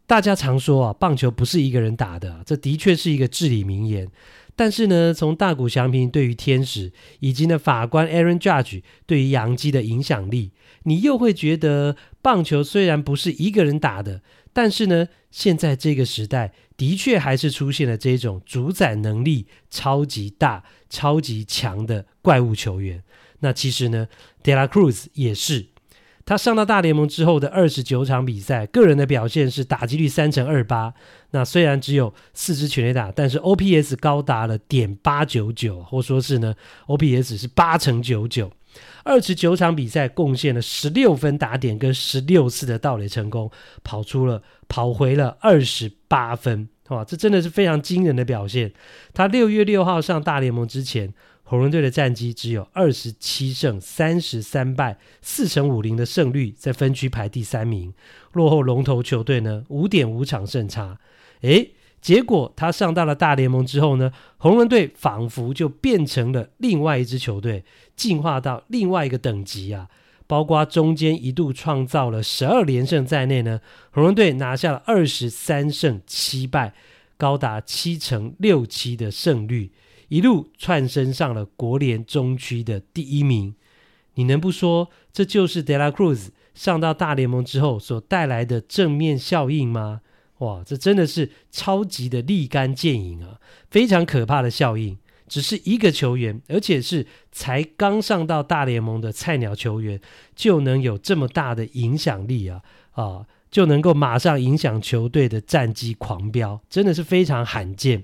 [0.07, 4.09] 大家常说啊，棒球不是一个人打的，这的确是一个至理名言。
[4.55, 10.51] 但是呢，从大谷翔平对于天使，以及呢法官 Aaron Judge 对于洋基的影响力，
[10.83, 14.21] 你又会觉得棒球虽然不是一个人打的，
[14.53, 23.03] 但是呢，现在这个时代的确还是出现了这种主宰能力超级大、超级强的怪物球员。
[23.41, 24.07] 那其实呢
[24.41, 25.70] ，De La Cruz 也是。
[26.25, 30.93] 他上到大联盟之后的二十九场比赛，个人的表现是打击率三成二八。
[31.31, 36.53] 那虽然只有四支全垒打，但是 OPS 高达了点八九九，或说是呢
[36.87, 38.51] ，OPS 是八成九九。
[39.03, 43.51] 二十九场比赛贡献了十六分打点跟十六次的盗垒成功，
[43.83, 48.71] 跑出了跑回了二十八分哇，这真的是非常惊人的表现。
[49.13, 51.13] 他六月六号上大联盟之前，
[51.51, 57.93] 红人队的战绩只有二十七胜三十三败，四成五零的胜率，在分区排第三名，
[58.31, 60.97] 落后龙头球队呢五点五场胜差。
[61.41, 67.65] 诶，结果他上到了大联盟之后呢，红人队仿佛就变成了另外一支球队，
[67.97, 69.89] 进化到另外一个等级啊。
[70.25, 73.59] 包括中间一度创造了十二连胜在内呢，
[73.91, 76.73] 红人队拿下了二十三胜七败，
[77.17, 79.69] 高达七成六七的胜率，
[80.11, 83.55] 一路窜升上了国联中区的第一名。
[84.15, 90.01] 你能不说这就是 De La Cruz 上到大联盟之后所带来的正面效应吗？
[90.39, 94.97] 哇，这真的是超级的立竿见影啊，非常可怕的效应。
[95.29, 100.01] 只是一个球员，而且是才刚上到大联盟的菜鸟球员，
[100.35, 102.61] 就能有这么大的影响力啊！
[102.91, 108.03] 啊，就能够马上影响球队的战绩狂飙，真的是非常罕见。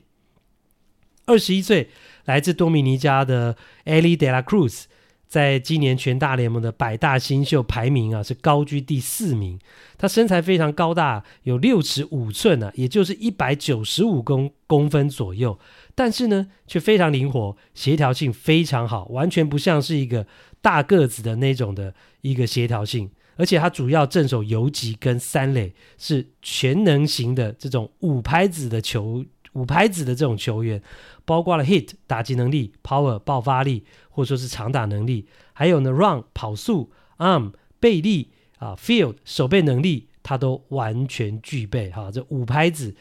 [1.27, 1.89] 二十一岁，
[2.23, 4.85] 来自多米尼加的 Elly De La Cruz，
[5.27, 9.59] 在今年全大联盟的百大新秀排名啊，是高居第四名。
[9.97, 15.59] 他身材非常高大，有六尺五寸啊，也就是一百九十五公公分左右。
[15.93, 20.25] 但是呢，却非常灵活，协调性非常好，完全不像是一个
[20.61, 23.11] 大个子的那种的一个协调性。
[23.35, 29.23] 而且他主要镇守游击跟三垒，是全能型的这种五拍子的球，
[29.57, 30.81] 五拍子的这种球员，
[31.25, 42.11] 包括了 hit 打击能力、power 爆发力，或者说是长打能力，还有呢 run 跑速、arm 背力啊 field 守备能力，他都完全具备哈。
[42.11, 42.95] 这五拍子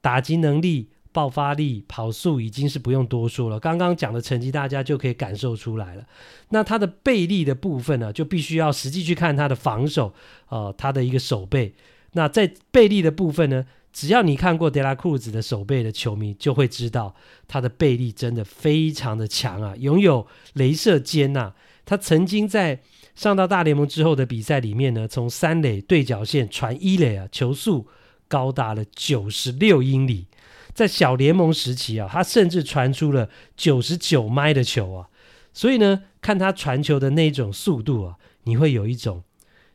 [0.00, 0.88] 打击能力。
[1.10, 6.04] 爆发力、跑速已经是不用多说了，刚刚讲的成绩大家就可以感受出来了。
[6.50, 10.14] 那他的背力的部分呢，就必须要实际去看他的防守，
[10.48, 11.74] 呃，他的一个守备。
[12.12, 17.14] 那在背力的部分呢，只要你看过德拉库兹的守备的球迷，就会知道
[17.46, 21.54] 他的背力真的非常的强啊，拥有镭射肩呐。
[21.84, 22.80] 他曾经在
[23.14, 27.88] 上到大联盟之后的比赛里面呢，从三垒对角线传一垒啊，球速
[28.28, 30.26] 高达了九十六英里。
[30.74, 35.08] 在小联盟时期啊，他甚至传出了九十九迈的球啊，
[35.52, 39.24] 所以呢，看他传球的那种速度啊，你会有一种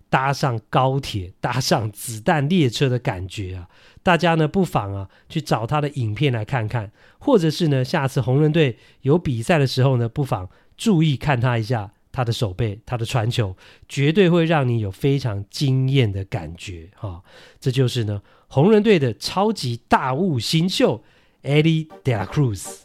[0.10, 3.68] 搭上高铁、搭上子弹列车的感觉啊。
[4.04, 13.56] 大家呢，不妨啊去找他的影片来看看，或者是呢，下次红人队有比赛的时候呢，不妨注意看他一下他的手背、他的传球，
[13.88, 17.24] 绝对会让你有非常惊艳的感觉哈、哦。
[17.60, 18.22] 这就是呢。
[18.50, 21.04] 红人队的超级大物新秀
[21.42, 22.82] Eddie De La Cruz，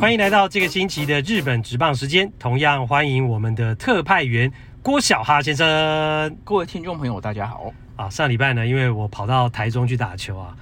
[0.00, 2.32] 欢迎来到这个星期的日本职棒时间。
[2.38, 4.50] 同样欢迎我们的特派员
[4.88, 6.34] 郭小哈先生。
[6.42, 7.70] 各位听众朋友，大家好。
[7.94, 10.56] 啊，上礼拜呢，因为我跑到台中去打球啊，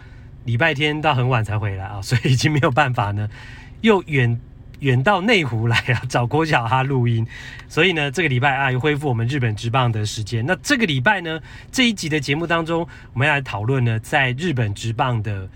[0.46, 3.30] 礼拜天到很晚才回来啊， 所以已经没有办法呢，
[3.82, 4.40] 又远。
[4.80, 7.24] 远到内湖来啊，找郭小哈录音，
[7.68, 10.44] 所以呢，这个礼拜啊又恢复我们日本职棒的时间。
[10.44, 15.48] 那这个礼拜呢，这一集的节目当中，我们要来讨论呢，在日本职棒的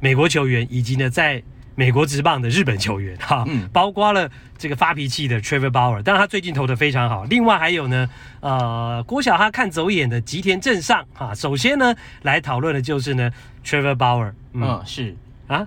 [0.00, 1.40] 美国球员，以及呢，在
[1.78, 7.22] 美国职棒的日本球员，哈，嗯，包括了这个发脾气的 Trevor Bauer，当然他最近投的非常好。
[7.22, 8.10] 另外还有呢，
[8.40, 13.30] 呃，郭小哈看走眼的吉田镇上，哈，首先呢，来讨论的就是呢
[13.64, 15.14] ，Trevor Bauer，嗯，嗯是
[15.46, 15.64] 啊。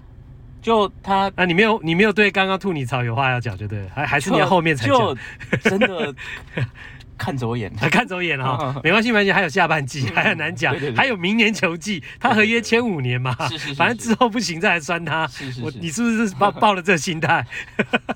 [0.61, 5.17] 就他啊，你没有你没有对刚刚吐你槽有话要讲，就对，还还是你要后面才讲，
[5.63, 6.13] 真的。
[7.21, 15.27] 看走眼， 看走眼了哈，没关系，没关系，还有下半季，还很难讲，还有明年球季，他合约签五年嘛，是是是，反正之后不行再来酸他。
[15.27, 17.45] 是是是，我你是不是抱抱了这个心态？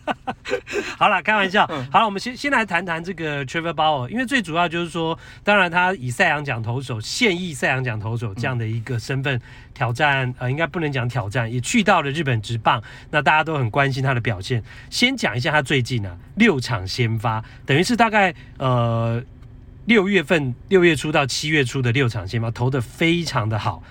[0.98, 1.68] 好了，开玩笑。
[1.92, 9.40] 好了，我们先先来谈谈这个 Trevor Bauer，因为最主要就是说，当然他以赛扬奖投手、现役赛扬奖投手这样的一个身份
[9.76, 14.64] 挑战，呃，应该不能讲挑战，也去到了日本职棒，那大家都很关心他的表现。
[14.90, 19.24] 先讲一下他最近啊六场先发，等于是大概呃。
[19.88, 23.84] 六月份六月初到七月初的六场先发投的非常的好，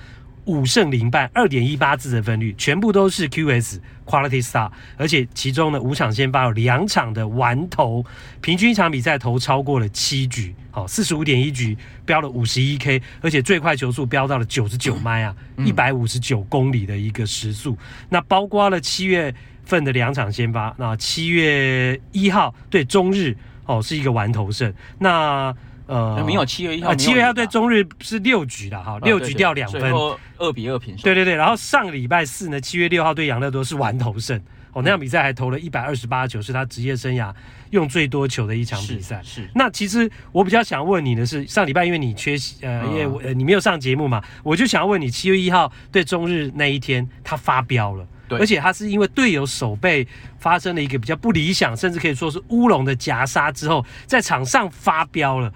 [0.46, 8.04] 五胜零败，二点一八自责分率，全部都是 QS Quality Star，而且其中呢五场先发有两场的完投，
[8.40, 17.76] 平均一场比赛投超过了七局，好四十五点一局飙了五十一 K，而且最快球速飙到了九十九迈啊，一百五十九公里的一个时速，
[18.08, 23.36] 那包括了七月份的两场先发，那七月一号对中日。
[23.66, 24.70] 哦，是一个完投胜。
[24.98, 25.50] 那
[25.86, 29.92] 呃，没有七月一号，七月一号对中日是六局的哈，六局掉两分，
[30.38, 31.04] 二比二平手。
[31.04, 34.40] 对对对，然后上个礼拜四呢，七月六号对杨乐多是完投胜。
[34.72, 37.32] 哦，那场比赛还投了一百二十八球，是他职业生涯
[37.70, 39.20] 用最多球的一场比赛。
[39.22, 39.48] 是。
[39.54, 50.04] 那其实我比较想问你的是，上礼拜因为你缺席，呃，因为我、呃、你没有上节目嘛，我就想要问你，七月一号对中日那一天，他发飙了，对，而且他是因为队友手背
[50.40, 55.52] 发生了一个比较不理想，甚至可以说是乌龙的夹杀之后，在场上发飙了。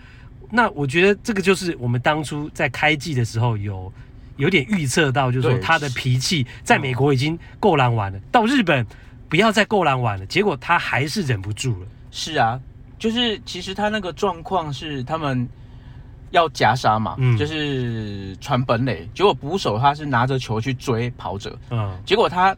[0.51, 3.93] 那我觉得这个就是我们当初在开季的时候有
[4.37, 8.87] 有点预测到，就是说他的脾气在美国已经够难玩了，到日本。
[9.31, 11.87] 不要再够难玩了，结果他还是忍不住了。
[12.11, 12.59] 是啊，
[12.99, 15.47] 就是其实他那个状况是他们
[16.31, 22.57] 要夹杀嘛，嗯，就是传本垒，结果捕手他是拿着球去追跑者，嗯，结果他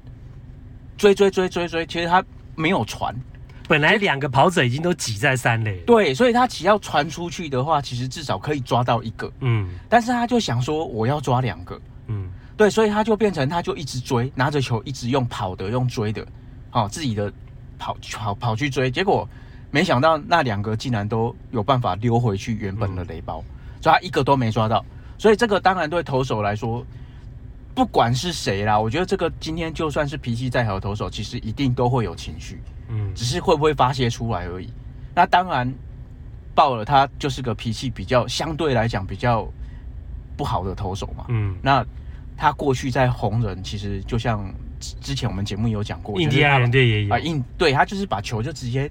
[0.97, 2.25] 追追追追追，其实他
[2.55, 3.13] 没有传，
[3.71, 16.27] 本来两个跑者已经都挤在三垒，对，所以他只要传出去的话，其实至少可以抓到一个，嗯，但是他就想说我要抓两个，嗯，对，所以他就变成他就一直追，拿着球一直用跑的，用追的。
[16.73, 17.33] 哦，自己的
[17.79, 19.29] 跑跑跑去追，结果
[19.71, 24.85] 没想到那两个竟然都有办法溜回去原本的垒包，嗯，所以他一个都没抓到。
[25.17, 26.85] 所以这个当然对投手来说，
[27.75, 34.69] 不管是谁啦，我觉得这个今天就算是脾气再好的投手，其实一定都会有情绪，嗯，只是会不会发泄出来而已。
[35.15, 35.73] 那当然，
[36.55, 39.49] 鲍尔他就是个脾气比较相对来讲比较
[40.37, 41.85] 不好的投手嘛，嗯，那
[42.37, 44.53] 他过去在红人其实就像。
[45.03, 48.91] 之前我们节目有讲过，印第安人队也有啊，印对他就是把球就直接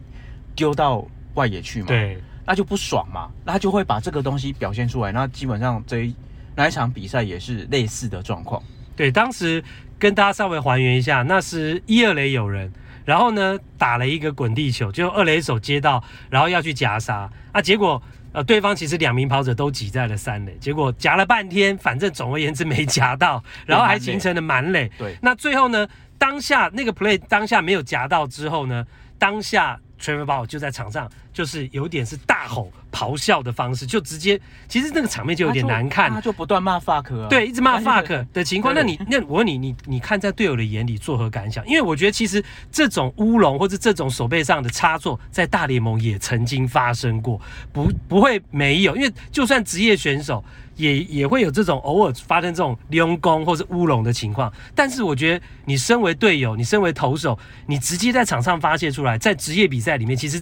[0.56, 1.04] 丢到
[1.34, 2.16] 外野去嘛，对，
[2.46, 5.12] 那就不爽嘛，那他就会把这个东西表现出来。
[5.12, 6.16] 那基本上这一
[6.56, 8.62] 那一场比赛也是类似的状况。
[8.96, 9.64] 对，当时
[9.98, 12.72] 跟大家稍微还原一下，那是一二垒有人，
[13.06, 18.02] 然后呢打了一个滚地球，就二垒手接到，然后要去夹杀啊，结果。
[18.32, 24.88] 呃，对方其实两名跑者都挤在了三垒，结果夹了半天，反正总而言之没夹到， 然后还形成了满垒。
[25.00, 28.86] 对，那最后呢，当下那个 play 当下没有夹到之后呢，
[29.18, 29.80] 当下。
[30.02, 38.74] Trevor Bauer 就在场上，就是有点是大吼咆哮的方式，就直接，其实那个场面就有点难看，他就不断骂 fuck 啊，对，一直骂 fuck 的情况。
[38.74, 41.66] 那你那我问你，你你看在队友的眼里作何感想？
[41.68, 47.40] 因为我觉得其实这种乌龙或者这种手背上的差错，在大联盟也曾经发生过，
[47.74, 50.44] 不不会没有，因为就算职业选手。
[50.80, 60.42] 也也会有这种偶尔发生这种溜攻或者乌龙的情况，但是我觉得你身为队友，你身为投手，你直接在场上发泄出来，在职业比赛里面，其实。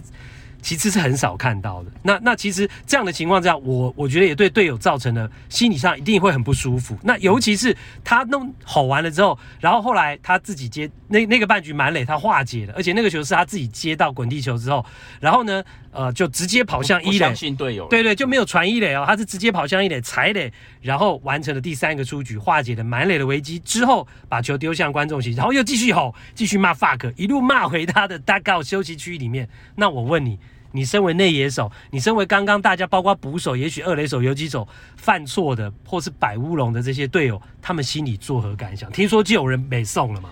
[0.60, 1.90] 其实是很少看到的。
[2.02, 6.96] 那那其实这样的情况下，我我觉得也对队友造成了心理上一定会很不舒服。
[7.02, 14.84] 那尤其是他弄吼完了之后，然后后来他自己接那那个半局满垒，他化解了，而且那个球是他自己接到滚地球之后，
[15.20, 17.18] 然后呢，呃，就直接跑向一垒。
[17.18, 17.86] 相信队友。
[17.88, 29.48] 对对，就没有传一垒哦，他是直接跑向一垒踩垒，然后完成了第三个出局，化解了满垒的危机之后，把球丢向观众席，然后又继续吼，继续骂 fuck，一路骂回他的 dugout 休息区里面。
[29.76, 30.38] 那我问你。
[30.72, 34.66] 你身为内野手，你身为刚刚大家包括捕手，也许二垒手、游击手
[34.96, 38.90] 犯错的，或是摆乌龙的这些队友，他们心里作何感想？
[38.92, 40.30] 听说就有人被送了吗？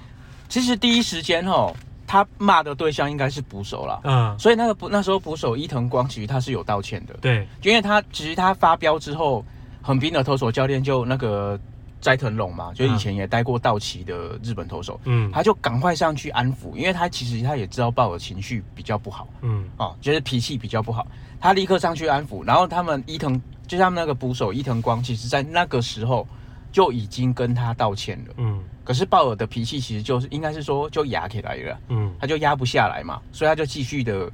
[0.48, 1.76] 其实第一时间吼，
[2.06, 4.00] 他骂的对象应该是捕手啦。
[4.04, 9.44] 嗯，所以那个捕那时候捕手伊藤光其实他是有道歉的，对，因为他其实他发飙之后，
[9.82, 11.58] 横滨的投手教练就那个。
[12.06, 21.04] 斋藤龙嘛，就以前也待过道奇的日本投手，嗯，他就赶快上去安抚，因为他其实他也知道鲍尔情绪比较不好，嗯，哦，就是脾气比较不好，
[21.40, 26.24] 他立刻上去安抚，然后他们伊藤就像那个捕手伊藤光，其实在那个时候
[26.70, 34.30] 就已经跟他道歉了，嗯，可是鲍尔的脾气其实就是应该是说就压起来了，嗯，他就压不下来嘛，所以他就继续的。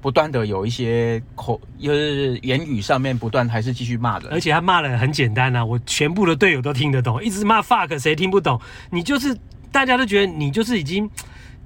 [0.00, 8.60] 不断的有一些口，就是言语上面不断还是继续骂人，而且他骂的很简单啊，我全部的队友都听得懂，一直骂 fuck，谁听不懂？
[8.90, 9.36] 你就是
[9.72, 11.10] 大家都觉得你就是已经，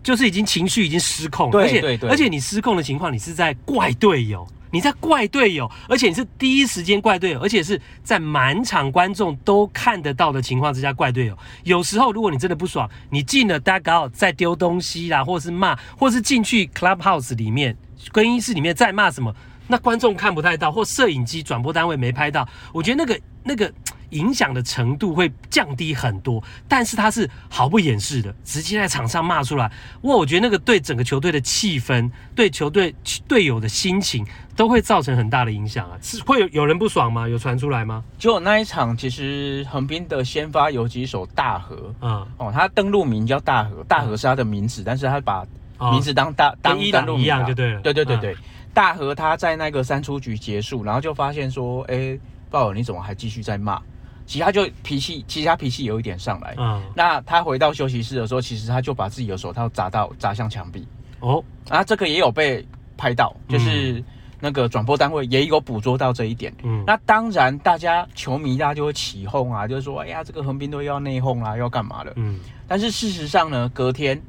[0.03, 11.37] 就是已经情绪已经失控，对，而且对对，而且你失控的情况，你是在怪队友，你在怪队友，而且你是第一时间怪队友，而且是在满场观众都看得到的情况之下怪队友。
[11.65, 17.77] 有时候如果你真的不爽，你进了 dugout 再丢东西啦，或是骂，或是进去 clubhouse 里面。
[18.13, 19.35] 更衣室里面在骂什么？
[19.69, 22.49] 那观众看不太到，或摄影机转播单位没拍到。
[22.73, 23.73] 我觉得那个那个
[24.09, 26.43] 影响的程度会降低很多。
[26.67, 29.71] 但是他是毫不掩饰的，直接在场上骂出来。
[30.03, 32.93] 哇，我觉得那个对整个球队的气氛，对球队
[33.29, 34.27] 队友的心情
[34.57, 35.97] 都会造成很大的影响啊！
[36.03, 37.29] 是会有有人不爽吗？
[37.29, 38.03] 有传出来吗？
[38.19, 45.47] 就那一场，其实横滨的先发有几手大和，嗯，哦，他登录名叫大和，大和是他的名字，嗯、但是他把。
[45.91, 48.37] 名字当大当一档一样就对了，对对对对，
[48.75, 52.19] 大和他在那个三出局结束，然后就发现说，哎，
[52.51, 53.81] 鲍尔你怎么还继续在骂？
[54.27, 56.55] 其实他就脾气，其实他脾气有一点上来。
[56.57, 60.87] 嗯，那他回到休息室的时候，其实他就把自己的手套砸到砸向墙壁。
[61.19, 62.65] 哦，啊，这个也有被
[62.97, 64.01] 拍到，就是
[64.39, 66.55] 那个转播单位也有捕捉到这一点。
[66.63, 72.13] 嗯，那当然，大家球迷大家就会起哄啊，就是说，哎呀，这个横滨队要内讧啦，要干嘛的？
[72.15, 74.23] 嗯，但是事实上呢，隔天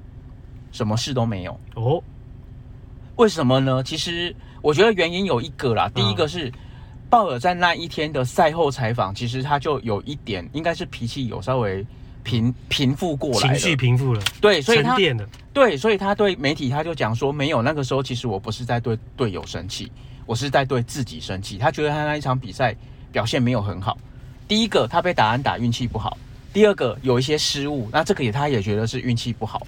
[0.72, 1.60] 什么事都没有。
[1.76, 2.04] 哦，
[3.16, 3.84] 为什么呢？
[3.84, 6.52] 其实我觉得原因有一个啦，第一个是。
[7.12, 11.86] 鲍尔在那一天的赛后采访，其实他就有一点，应该是脾气有稍微
[12.24, 14.96] 平平复过来，情绪平复了，对，所以他
[15.52, 19.92] 对，所以他对媒体他就讲说，没有那个时候，其实我不是在对队友生气，
[20.26, 21.58] 我是在对自己生气。
[21.58, 22.74] 他觉得他那一场比赛
[23.12, 23.98] 表现没有很好，
[24.48, 26.18] 第一个他被打安打运气不好，
[26.54, 29.68] 第二个有一些失误，那这个也他也觉得是运气不好，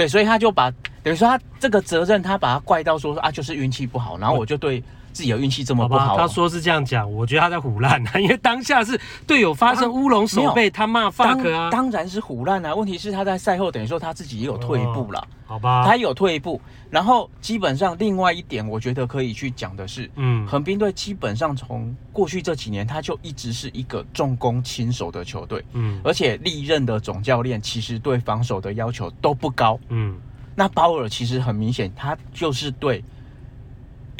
[0.00, 0.72] 对，所以他就把
[1.02, 4.82] 等于说他这个责任他把他怪到说啊，就是运气不好，然后我就对。
[5.12, 12.74] 自己的运气这么不好，好，他说是这样讲，我觉得他在胡乱啊， 因为当下是队友发生乌龙手背，他骂 fuck 啊，当然是胡乱啊。
[12.74, 16.60] 问题是他在赛后等于说他自己也有退一步了，好吧，他有退一步。
[16.90, 30.16] 然后基本上另外一点，我觉得可以去讲的是，嗯，横滨队基本上从过去这几年，他就一直是一个重攻轻守的球队，嗯，而且历任的总教练其实对防守的要求都不高，嗯，
[30.56, 33.04] 那鲍尔其实很明显，他就是对。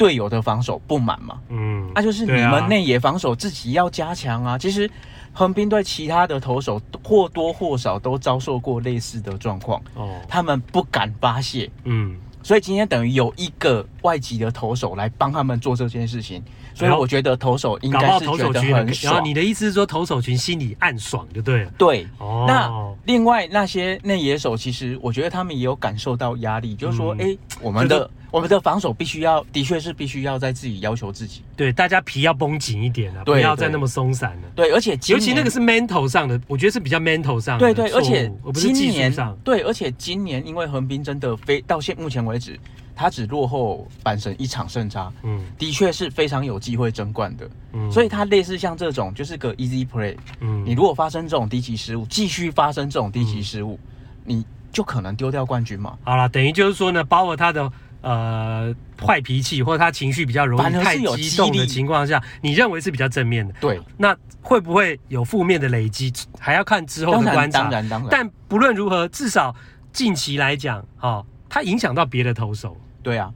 [0.01, 1.39] 队友的防守不满嘛？
[1.49, 4.57] 嗯，那、啊、就是你们内野防守自己要加强啊。
[4.57, 4.89] 其实
[5.31, 16.43] 横滨队其他的投手或多或少都遭受过类似的状况，哦，他们不敢发泄，嗯，所以今天等于有一个外籍的投手来帮他们做这件事情，
[16.73, 19.13] 所以我觉得投手应该是觉得很爽。
[19.13, 21.71] 然后你的意思是说投手群心里暗爽就对了？
[21.77, 22.71] 对，哦，那
[23.05, 28.09] 另外那些内野手，其实我觉得他们也有感受到压力，就是说，哎、嗯，我们的。
[28.31, 31.41] 我们的防守必须要，的确是必须要在自己要求自己。
[31.53, 34.43] 对，大家皮要绷紧一点啊，不要再那么松散了。
[34.55, 37.73] 对，而且尤其那个是 mental 上的，我觉得是比较 mental 上的。
[37.73, 39.13] 对对，而且今年
[39.43, 42.57] 对，而且今年因为横滨真的非到现目前为止，
[42.95, 45.11] 他只落后阪神一场胜差。
[45.23, 47.49] 嗯，的确是非常有机会争冠的。
[47.73, 50.15] 嗯，所以他类似像这种就是个 easy play。
[50.39, 53.79] 嗯，你如果发生这种低级失误，继续发生这种低级失误，
[54.23, 55.97] 你就可能丢掉冠军嘛。
[56.03, 57.71] 好了，等于就是说呢，包括他的。
[58.03, 63.53] 呃，坏脾气或者他情绪比较容易太激动的情况下，你认为是比较正面的。
[63.61, 67.61] 对，那会不会有负面的累积，还要看之后的观察。
[67.61, 68.07] 当然，当然，当然。
[68.09, 69.55] 但不论如何，至少
[69.93, 72.77] 近期来讲，哦，他影响到别的投手。
[73.03, 73.33] 对啊，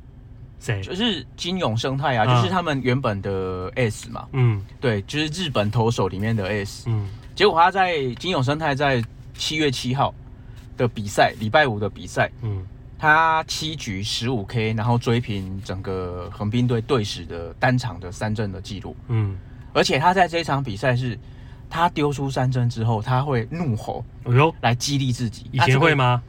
[0.58, 0.82] 谁？
[0.82, 4.26] 就是金永生态啊，就是他们原本的 S 嘛。
[4.32, 6.86] 嗯，对，就是日本投手里面的 S。
[6.88, 9.04] 嗯，结果他在金永生态在
[9.34, 10.16] 七月七号
[10.78, 12.66] 的比赛，礼拜五的比赛，嗯。
[12.98, 18.96] 他七局十五 K，然后追平整个横滨队队史的单场的三振的记录。
[19.10, 19.38] 嗯，
[19.74, 21.20] 而且他在这一场比赛是，
[21.70, 25.46] 他丢出三振之后，他会怒吼，哎呦，来激励自己。
[25.52, 26.24] 以前会吗？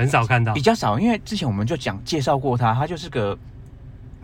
[0.00, 3.38] 很少看到，比较少，因为之前我们就讲介绍过他，他就是个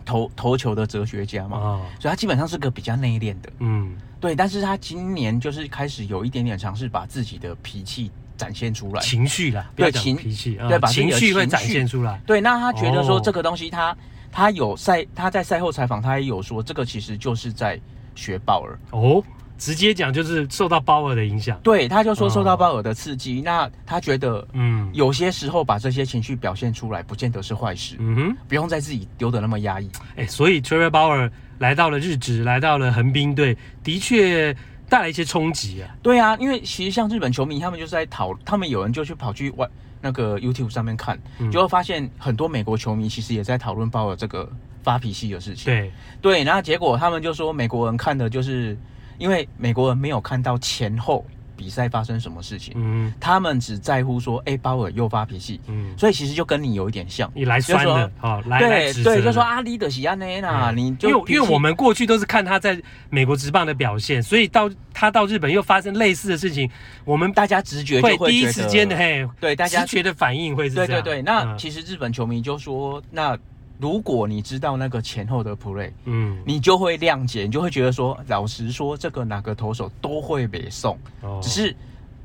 [0.04, 3.52] 投投球的哲学家嘛，哦，所以他基本上是个比较内敛的。
[3.58, 8.10] 嗯，对，但是他今年就是开始有一点点尝试把自己的脾气。
[8.38, 12.20] 展现出来情绪啦，对情脾气，对，把情绪会展现出来。
[12.26, 13.96] 对，那他觉得说这个东西他，
[14.30, 17.80] 他他有赛，他在赛后采访，他也有说，这个其实就是在
[18.14, 19.24] 学鲍尔哦，
[19.58, 21.58] 直接讲就是受到鲍尔的影响。
[21.62, 27.96] 对，他就说受到鲍尔的刺激，哦、那他觉得，嗯，有些时候把这些情绪表现出来，不见得是坏事。
[27.98, 29.90] 嗯哼，不用在自己丢的那么压抑。
[30.16, 34.56] 哎、欸，所以 Trevor Bauer 来到了日职，来到了横滨队，的确。
[34.88, 35.90] 带来一些冲击啊！
[36.00, 39.68] 对啊，因为其实像日本球迷，他们就是在讨，他们有人就去跑去外
[40.00, 44.48] 那个 YouTube 上面看，嗯、就会发现很多美国球迷其实也在讨论鲍尔这个
[44.84, 45.64] 发脾气的事情。
[45.64, 45.90] 对
[46.22, 48.78] 对，然后结果他们就说，美国人看的就是
[49.18, 51.24] 因为美国人没有看到前后。
[51.58, 52.74] 比赛发生什么事情？
[52.76, 66.70] 嗯，他们只在乎说，哎、欸，鲍尔又发脾气，嗯，所以其实就跟你有一点像，你来酸的，好，来对对，就说阿里的西安内娜，你就因为因为我们过去都是看他在美国职棒的表现，所以到他到日本又发生类似的事情，
[67.06, 71.22] 我们大家直觉就会第一时间的嘿，对大家直觉的反应会是这样，对对对。
[71.22, 73.34] 那其实日本球迷就说那。
[73.78, 81.74] 如果你知道那个前后的 play，嗯，你就会谅解，你就会觉得说，老实说，这个哪个投手都会被送，哦，只是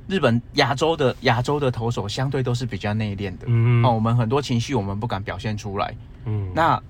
[0.08, 5.96] 日本亚洲的亚洲的投手相对都是比较内敛的，嗯，哦，我们很多情绪我们不敢表现出来，
[6.26, 6.82] 嗯，那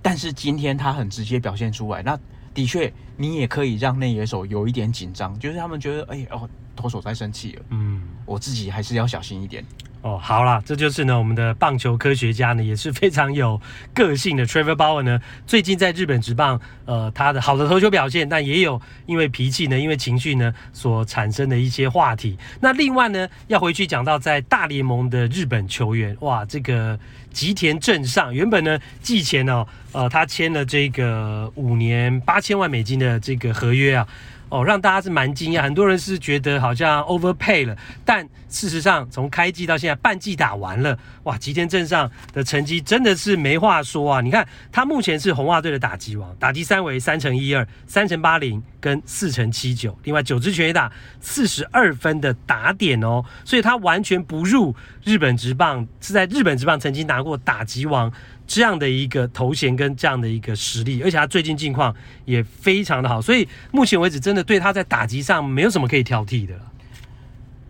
[0.00, 2.18] 但是今天他很直接表现出来，那
[2.54, 9.64] 的确你也可以让内野手有一点紧张，就是他们觉得，哎哦，投手在生气了，嗯，我自己还是要小心一点。
[10.02, 13.60] 哦，好啦，这就是呢，我们的棒球科学家呢，也是非常有
[13.94, 15.20] 个性的 Trevor Bauer 呢。
[15.46, 22.36] 最近在日本职棒，呃，他的好的投球表现，但也有因为脾气呢，因为情绪呢所产生的一些话题。
[22.60, 26.98] 那另外呢，要回去讲到在大联盟的日本球员，哇，这个
[27.30, 34.08] 吉田正尚，原本呢季前哦，呃，他签了这个五年八千万美金的这个合约啊。
[34.52, 37.74] 哦，让大家是蛮惊讶，很多人是觉得好像 overpay 了，
[38.04, 44.20] 但事实上从开季到现在半季打完了，哇，吉田正尚的成绩真的是没话说啊！
[44.20, 58.12] 你看他目前是红袜队的打击王，打击三围三乘一二、三乘八零跟四乘七九，另外九支全垒打四十二分的打点哦，所以他完全不入日本职棒，是在日本职棒曾经拿过打击王。
[58.46, 66.54] 这样的一个头衔跟这样的一个实力，而且他最近近况也非常的好，所以目前为止真的对他在打击上没有什么可以挑剔的。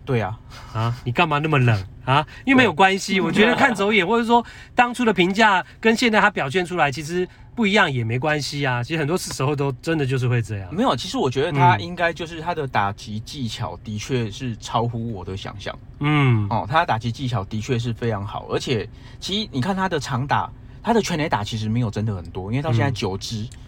[0.04, 0.36] 对啊，
[0.74, 2.26] 啊，你干嘛那么冷啊？
[2.44, 4.44] 因为没有关系，我觉得看走眼，或者说
[4.74, 8.82] 当初的评价跟现在他表现出来其实不一样也没关系啊。
[8.82, 10.74] 其实很多时候都真的就是会这样。
[10.74, 15.78] 没有，其实我觉得他应该就是他的打击技巧的确是超乎我的想象。
[16.00, 18.88] 嗯，哦，他的打击技巧的确是非常好，而且
[19.20, 20.50] 其实你看他的长打。
[20.82, 23.58] 他的全垒打其实没有真的很多，因为到现在九支、嗯，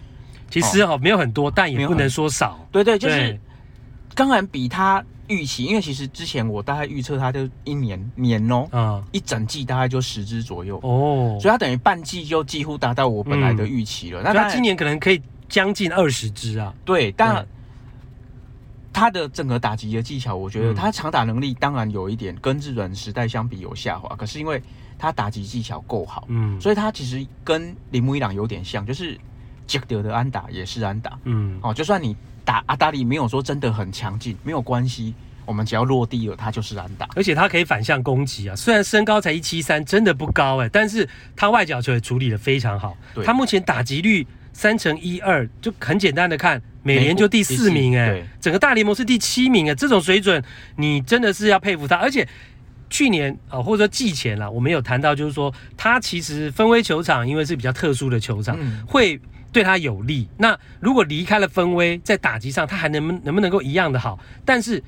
[0.51, 0.97] 其实哦。
[0.97, 2.59] 没有很多，但也不能说少。
[2.71, 3.39] 对对，就是
[4.13, 10.77] 当然比他预期，因为其实之前我大概预测他就一年年哦，嗯，一整季大概就十支左右。
[10.83, 14.21] 哦，所以他等于半季就几乎达到我本来的预期了。
[14.21, 16.73] 那、嗯、他今年可能可以将近二十支啊。
[16.83, 17.45] 对，但
[18.91, 24.61] 他的整个打击的技巧，我觉得他长打能力当然有一点跟日本时代相比有下滑，可是因为。
[24.97, 29.17] 他打击技巧够好，嗯，所以他其实跟铃木一朗有点像，就是
[29.67, 35.13] 杰德的安打也是安打，嗯，哦，就算你打阿达利没有说真的很强劲，没有关系，
[35.45, 50.41] 我们只要落地了，他就是安打，而且他可以反向攻击啊，虽然身高才一七三，真的不高哎，但是他外角球也处理的非常好，他目前打击率三成一二，就很简单的看，每年就第四名哎，整个大联盟是第七名哎，这种水准
[50.77, 52.27] 你真的是要佩服他，而且。
[52.89, 59.19] 去年啊、呃，或者说季前啦，我们有谈到，就是说他其实分威球场，因为是比较特殊的球场，嗯、会
[59.51, 60.27] 对他有利。
[60.37, 64.19] 那如果离开了分威，在打击上他还能不能不能够一样的好？
[64.45, 64.81] 但是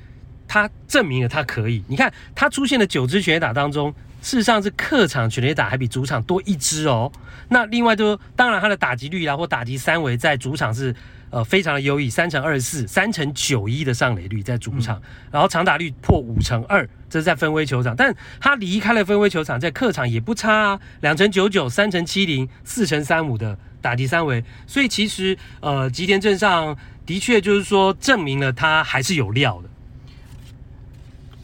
[0.46, 1.82] 他证明了他可以。
[1.88, 3.92] 你看他出现的九支全垒打当中，
[4.22, 7.10] 事实上是客场全垒打还比主场多一支哦。
[7.48, 10.94] 那另外就当然他的打击率啊，或打击三围在主场是。
[11.30, 15.02] 呃，非常的优异，三乘二四，三乘九一的上垒率在主场，嗯、
[15.32, 17.94] 然后长打率破五乘二，这是在分威球场。
[17.94, 24.42] 但他离开了分威球场，在客场也不差啊，两成九九，三乘七零，四乘三五的打击三围。
[24.66, 29.68] 所以其实呃，吉田镇上的确就是说证明了他还是有料的。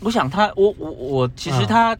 [0.00, 1.94] 我想他，我我我，其实他。
[1.94, 1.98] 嗯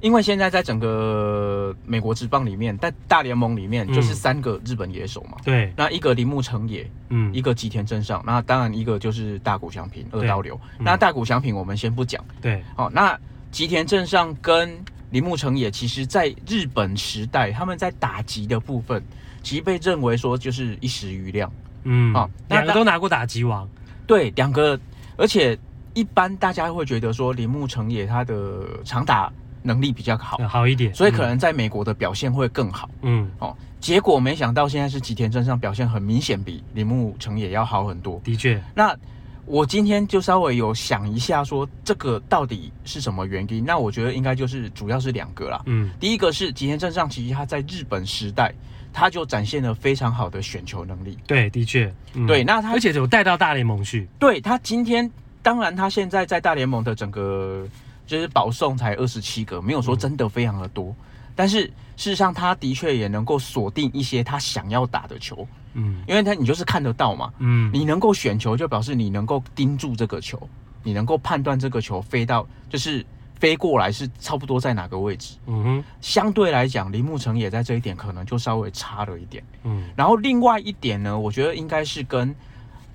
[0.00, 5.36] 因为现在在整个美国职棒里面，在大联盟里面就是三个日本野手嘛。
[5.44, 10.58] 对，那一个铃木成也，嗯，一个吉田正尚，那当然一个就是大谷翔平二刀流。
[10.78, 12.24] 那大谷翔平我们先不讲。
[12.40, 13.18] 对，好，那
[13.50, 14.70] 吉田正尚跟
[15.10, 19.02] 铃木成也，其实在日本时代，他们在打击的部分，
[19.42, 21.52] 其实被认为说就是一时余亮。
[21.84, 23.68] 嗯，啊，两个都拿过打击王。
[24.06, 24.80] 对，两个，
[25.16, 25.58] 而且
[25.92, 29.30] 一般大家会觉得说铃木成也他的长打。
[29.62, 32.88] 能力比较好，好一点，所以可能在美国的表现会更好。
[33.02, 38.20] 嗯，哦，结果没想到现在是吉田镇上表现很明显比铃木成也要好很多。
[38.24, 38.96] 的确，那
[39.44, 43.64] 我今天就稍微有想一下，说这个到底是什么原因？
[43.64, 45.60] 那我觉得应该就是主要是两个啦。
[45.66, 48.54] 嗯，第一个是吉田镇上，其实他在日本时代
[48.92, 51.18] 他就展现了非常好的选球能力。
[51.26, 54.08] 对，的确，嗯、对，那他而且有带到大联盟去。
[54.18, 55.10] 对，他今天，
[55.42, 57.66] 当然他现在在大联盟的整个。
[58.10, 60.96] 就是保送才二十七个，没有说真的非常的多，嗯、
[61.36, 61.60] 但是
[61.96, 70.36] 事实上他的确也能够锁定一些他想要打的球，嗯，因为他你就是看得到嘛，嗯，你能够选球就表示你能够盯住这个球，
[70.82, 73.06] 你能够判断这个球飞到就是
[73.38, 82.34] 飞过来是差不多在哪个位置，嗯哼，相对来讲林木成也在这一点可能就稍微差了一点，嗯，然后另外一点呢，我觉得应该是跟。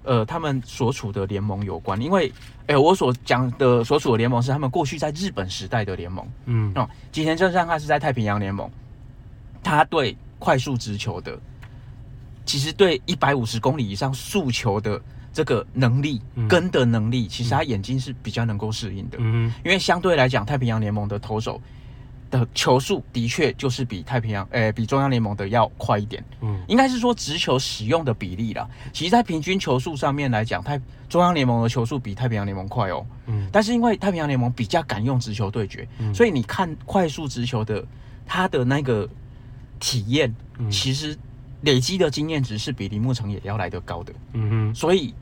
[0.06, 2.32] 呃，他们所处的联盟有关，因为，
[2.68, 8.70] 哎、欸，我所讲的所处的联盟是他们过去在日本时代的联盟，嗯，哦，吉田正尚他是在太平洋联盟，
[9.64, 11.38] 他对快速直球的，
[12.45, 15.01] 其实对一百五十公里以上速球的
[15.34, 21.60] 这个能力、嗯、跟的能力，其实他眼睛是比较能够适应的，嗯，因为相对来讲，太平洋联盟的投手。
[22.38, 26.23] 的球速的确就是比太平洋，呃，比中央联盟的要快一点。
[26.41, 28.67] 嗯，应该是说直球使用的比例啦。
[28.91, 33.05] 其实，在平均球速上面来讲，太中央联盟的球速比太平洋联盟快哦。
[33.27, 37.86] 嗯，但是因为太平洋联盟比较敢用直球对决，嗯，所以你看快速直球的
[38.25, 39.07] 他的那个
[39.79, 40.33] 体验，
[40.69, 41.17] 其实
[41.61, 44.13] 累积的经验值是比林木成也要来得高的。
[44.33, 45.13] 嗯哼，所以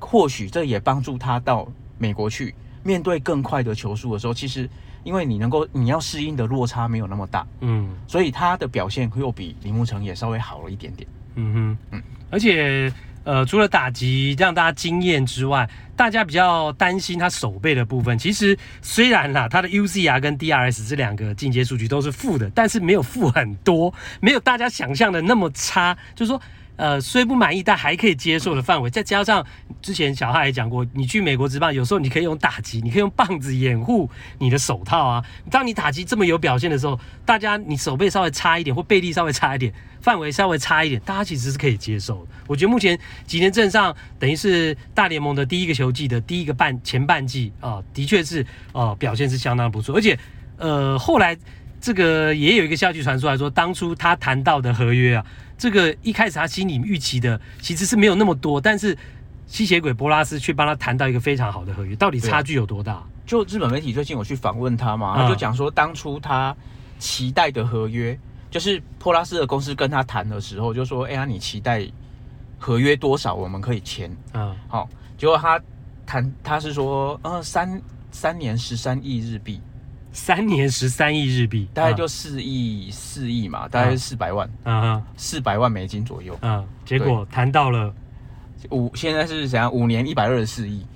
[0.00, 4.68] 或许这也帮助他到美国去面对更快的球速的时候，其实。
[5.04, 12.92] 因为你能够，你要适应的落差没有那么大，嗯，所以他的表现会又比铃木成也稍微好了一点点，嗯哼，嗯，而且
[13.22, 18.18] 呃，除了打击让大家惊艳之外，大家比较担心他手背的部分。
[18.18, 26.40] 其实虽然啦，他的 UCR 跟 DRS 这两个进阶数据都是负的，但是没有负很多，没有大家想象的那么差，就是说。
[26.76, 28.90] 呃，虽不满意，但还可以接受的范围。
[28.90, 29.44] 再加上
[29.80, 35.24] 之前小哈也讲过，你去美国职棒，有时候你可以用打击，你可以用棒子掩护你的手套啊。
[35.50, 42.32] 当你打击这么有表现的时候，大家你手背稍微差一点，或背力稍微差一点，范围稍微差一点，大家其实是可以接受的。
[42.48, 49.94] 我觉得目前吉田正上等于是大联盟的第一个球季的第一个半前半季啊，的确是呃表现是相当不错。
[49.94, 50.18] 而且
[50.56, 51.36] 呃后来
[51.80, 55.24] 这个也有一个消息传出来说，当初他谈到的合约啊。
[55.56, 58.96] 这个一开始他心里预期的其实是没有那么多，但是
[59.46, 63.02] 吸血鬼波拉斯却帮他谈到一个非常好的合约，到底差距有多大？
[63.26, 66.54] 就日本媒体最近我去访问他嘛，他就讲说当初他
[66.98, 68.18] 期待的合约，
[68.50, 71.86] 就是波拉斯的公司跟他谈的时候，就说：“哎呀，你期待
[72.58, 75.60] 合约多少，我们可以签。”嗯，好，结果他
[76.04, 77.80] 谈他是说，呃，三
[78.10, 79.60] 三年十三亿日币。
[80.14, 87.92] 三年十三亿日币，大概就四亿四亿嘛，大概是四百万，嗯，四百万美金左右，嗯，结果谈到了
[88.70, 89.70] 五，现在是怎样？
[89.70, 90.86] 五年一百二十四亿，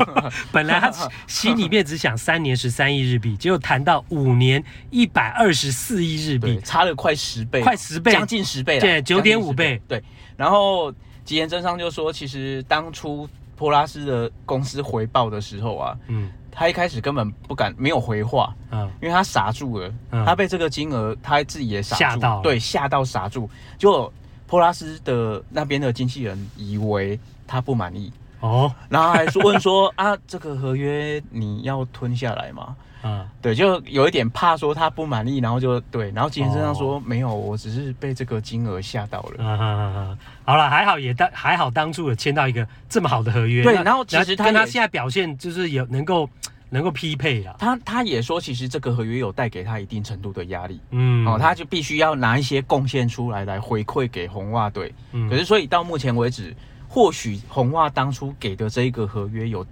[0.50, 0.90] 本来他
[1.26, 10.02] 心里面只想三年十三亿日币， 结果谈到五年一百二十四亿日币，差了快十倍，快十倍，将近十倍了，对，九点五倍，对。
[10.34, 10.90] 然后
[11.24, 16.30] 吉田正尚就说，其实当初托拉斯的公司回报的时候啊，嗯。
[16.54, 23.48] 他一开始根本不敢，没有回话，嗯，因为他傻住了，嗯，他被这个金额，他自己也傻住，吓到，对，吓到傻住。
[23.78, 24.12] 就
[24.46, 32.76] 波拉斯的那边的经纪人以为他不满意，哦，然后还说问说啊，这个合约你要吞下来吗？
[33.04, 40.16] 嗯，对，就有一点怕说他不满意，然后就对，然后吉田正尚说、哦、没有，我只是被这个金额吓到了。
[40.44, 43.64] 好了，还好也当还好当初有签到一个这么好的合约。
[43.64, 46.28] 对，然后其实他跟他现在表现就是有能够
[46.70, 47.56] 能够匹配了。
[47.58, 50.80] 他他也说，其实这个合约有带给他一定程度的压力。
[50.90, 54.94] 嗯，哦，他就必须要拿一些贡献出来来回馈给红袜队。
[55.10, 56.54] 嗯，可是所以到目前为止，
[56.88, 59.66] 或许红袜当初给的这一个合约有。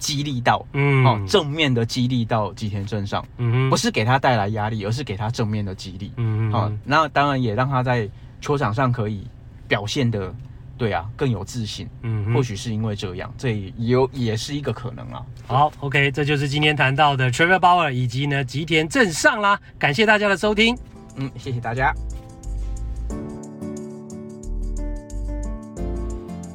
[0.00, 8.08] 激励到，嗯，哦，正面的激励到吉田镇上，嗯，不是给他带来压力，而是给他正面的激励，嗯嗯，哦，那当然也让他在
[8.40, 9.28] 球场上可以
[9.68, 10.34] 表现的，
[10.76, 15.22] 对啊，更有自信，嗯，或许是因为这样，这也有也是一个可能啊。
[15.46, 20.76] 好，OK，这就是今天谈到的 Trevor Bauer 以及呢吉田镇上啦，感谢大家的收听，
[21.16, 21.94] 嗯，谢谢大家。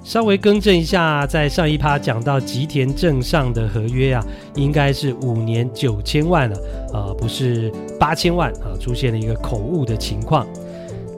[0.05, 6.55] 稍微更正一下，在上一趴讲到吉田正上的合约啊，应该是五年九千万了，
[6.93, 10.45] 啊，不是八千万啊，出现了一个口误的情况。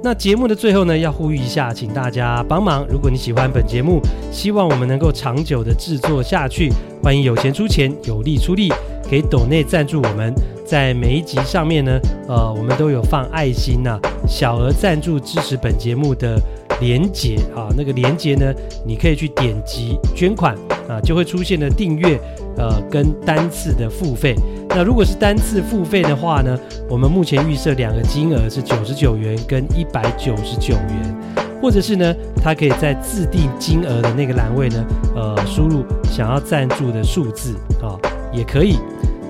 [0.01, 3.99] 那节目的最后呢，要呼吁一下，请大家帮忙，如果你喜欢本节目，
[4.31, 6.71] 希望我们能够长久的制作下去，
[7.03, 8.71] 欢迎有钱出钱，有力出力，
[9.09, 10.33] 可以抖内赞助我们。
[10.65, 16.41] 在每一集上面呢，呃，我们都有放爱心呐、小额赞助支持本节目的。
[16.79, 18.53] 连结啊，那个连结呢，
[18.85, 20.55] 你可以去点击捐款
[20.87, 22.19] 啊，就会出现了订阅
[22.57, 24.35] 呃跟单次的付费。
[24.69, 26.57] 那如果是单次付费的话呢，
[26.89, 31.15] 我们目前预设两个金额是九十九元跟一百九十九元，
[31.61, 32.13] 或者是呢，
[32.43, 37.97] 他可以在自定金额的那个栏位呢，呃，输入想要赞助的数字啊，
[38.31, 38.77] 也可以。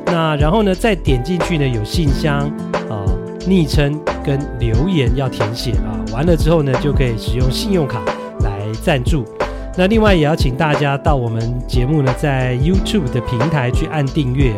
[0.06, 2.40] 那然后呢，再点进去呢，有信箱
[2.90, 3.06] 啊。
[3.48, 3.98] 昵称
[4.28, 8.02] 跟留言要填写啊，完了之后呢，就可以使用信用卡
[8.42, 9.24] 来赞助。
[9.78, 14.52] 那另外也要请大家到我们节目呢，在 YouTube 的平台去按订阅，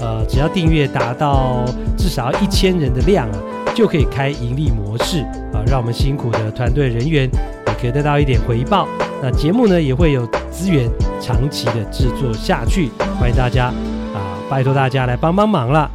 [0.00, 1.66] 呃，只要订阅达到
[1.98, 3.38] 至少一千人的量啊，
[3.74, 5.20] 就可以开盈利模式
[5.52, 7.28] 啊，让我们辛苦的团队人员
[7.66, 8.88] 也可以得到一点回报。
[9.22, 10.88] 那节目呢，也会有资源
[11.20, 13.66] 长期的制作下去，欢迎大家
[14.14, 15.90] 啊，拜托大家来帮帮忙了。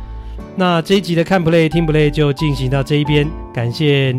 [0.57, 4.15] 那这一集的看 play 听 play 就进行到这一边，感谢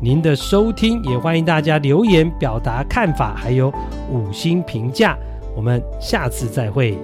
[0.00, 3.72] 您的收听，也欢迎大家留言表达看法，还有
[4.08, 5.18] 五星评价，
[5.56, 6.96] 我们下次再会。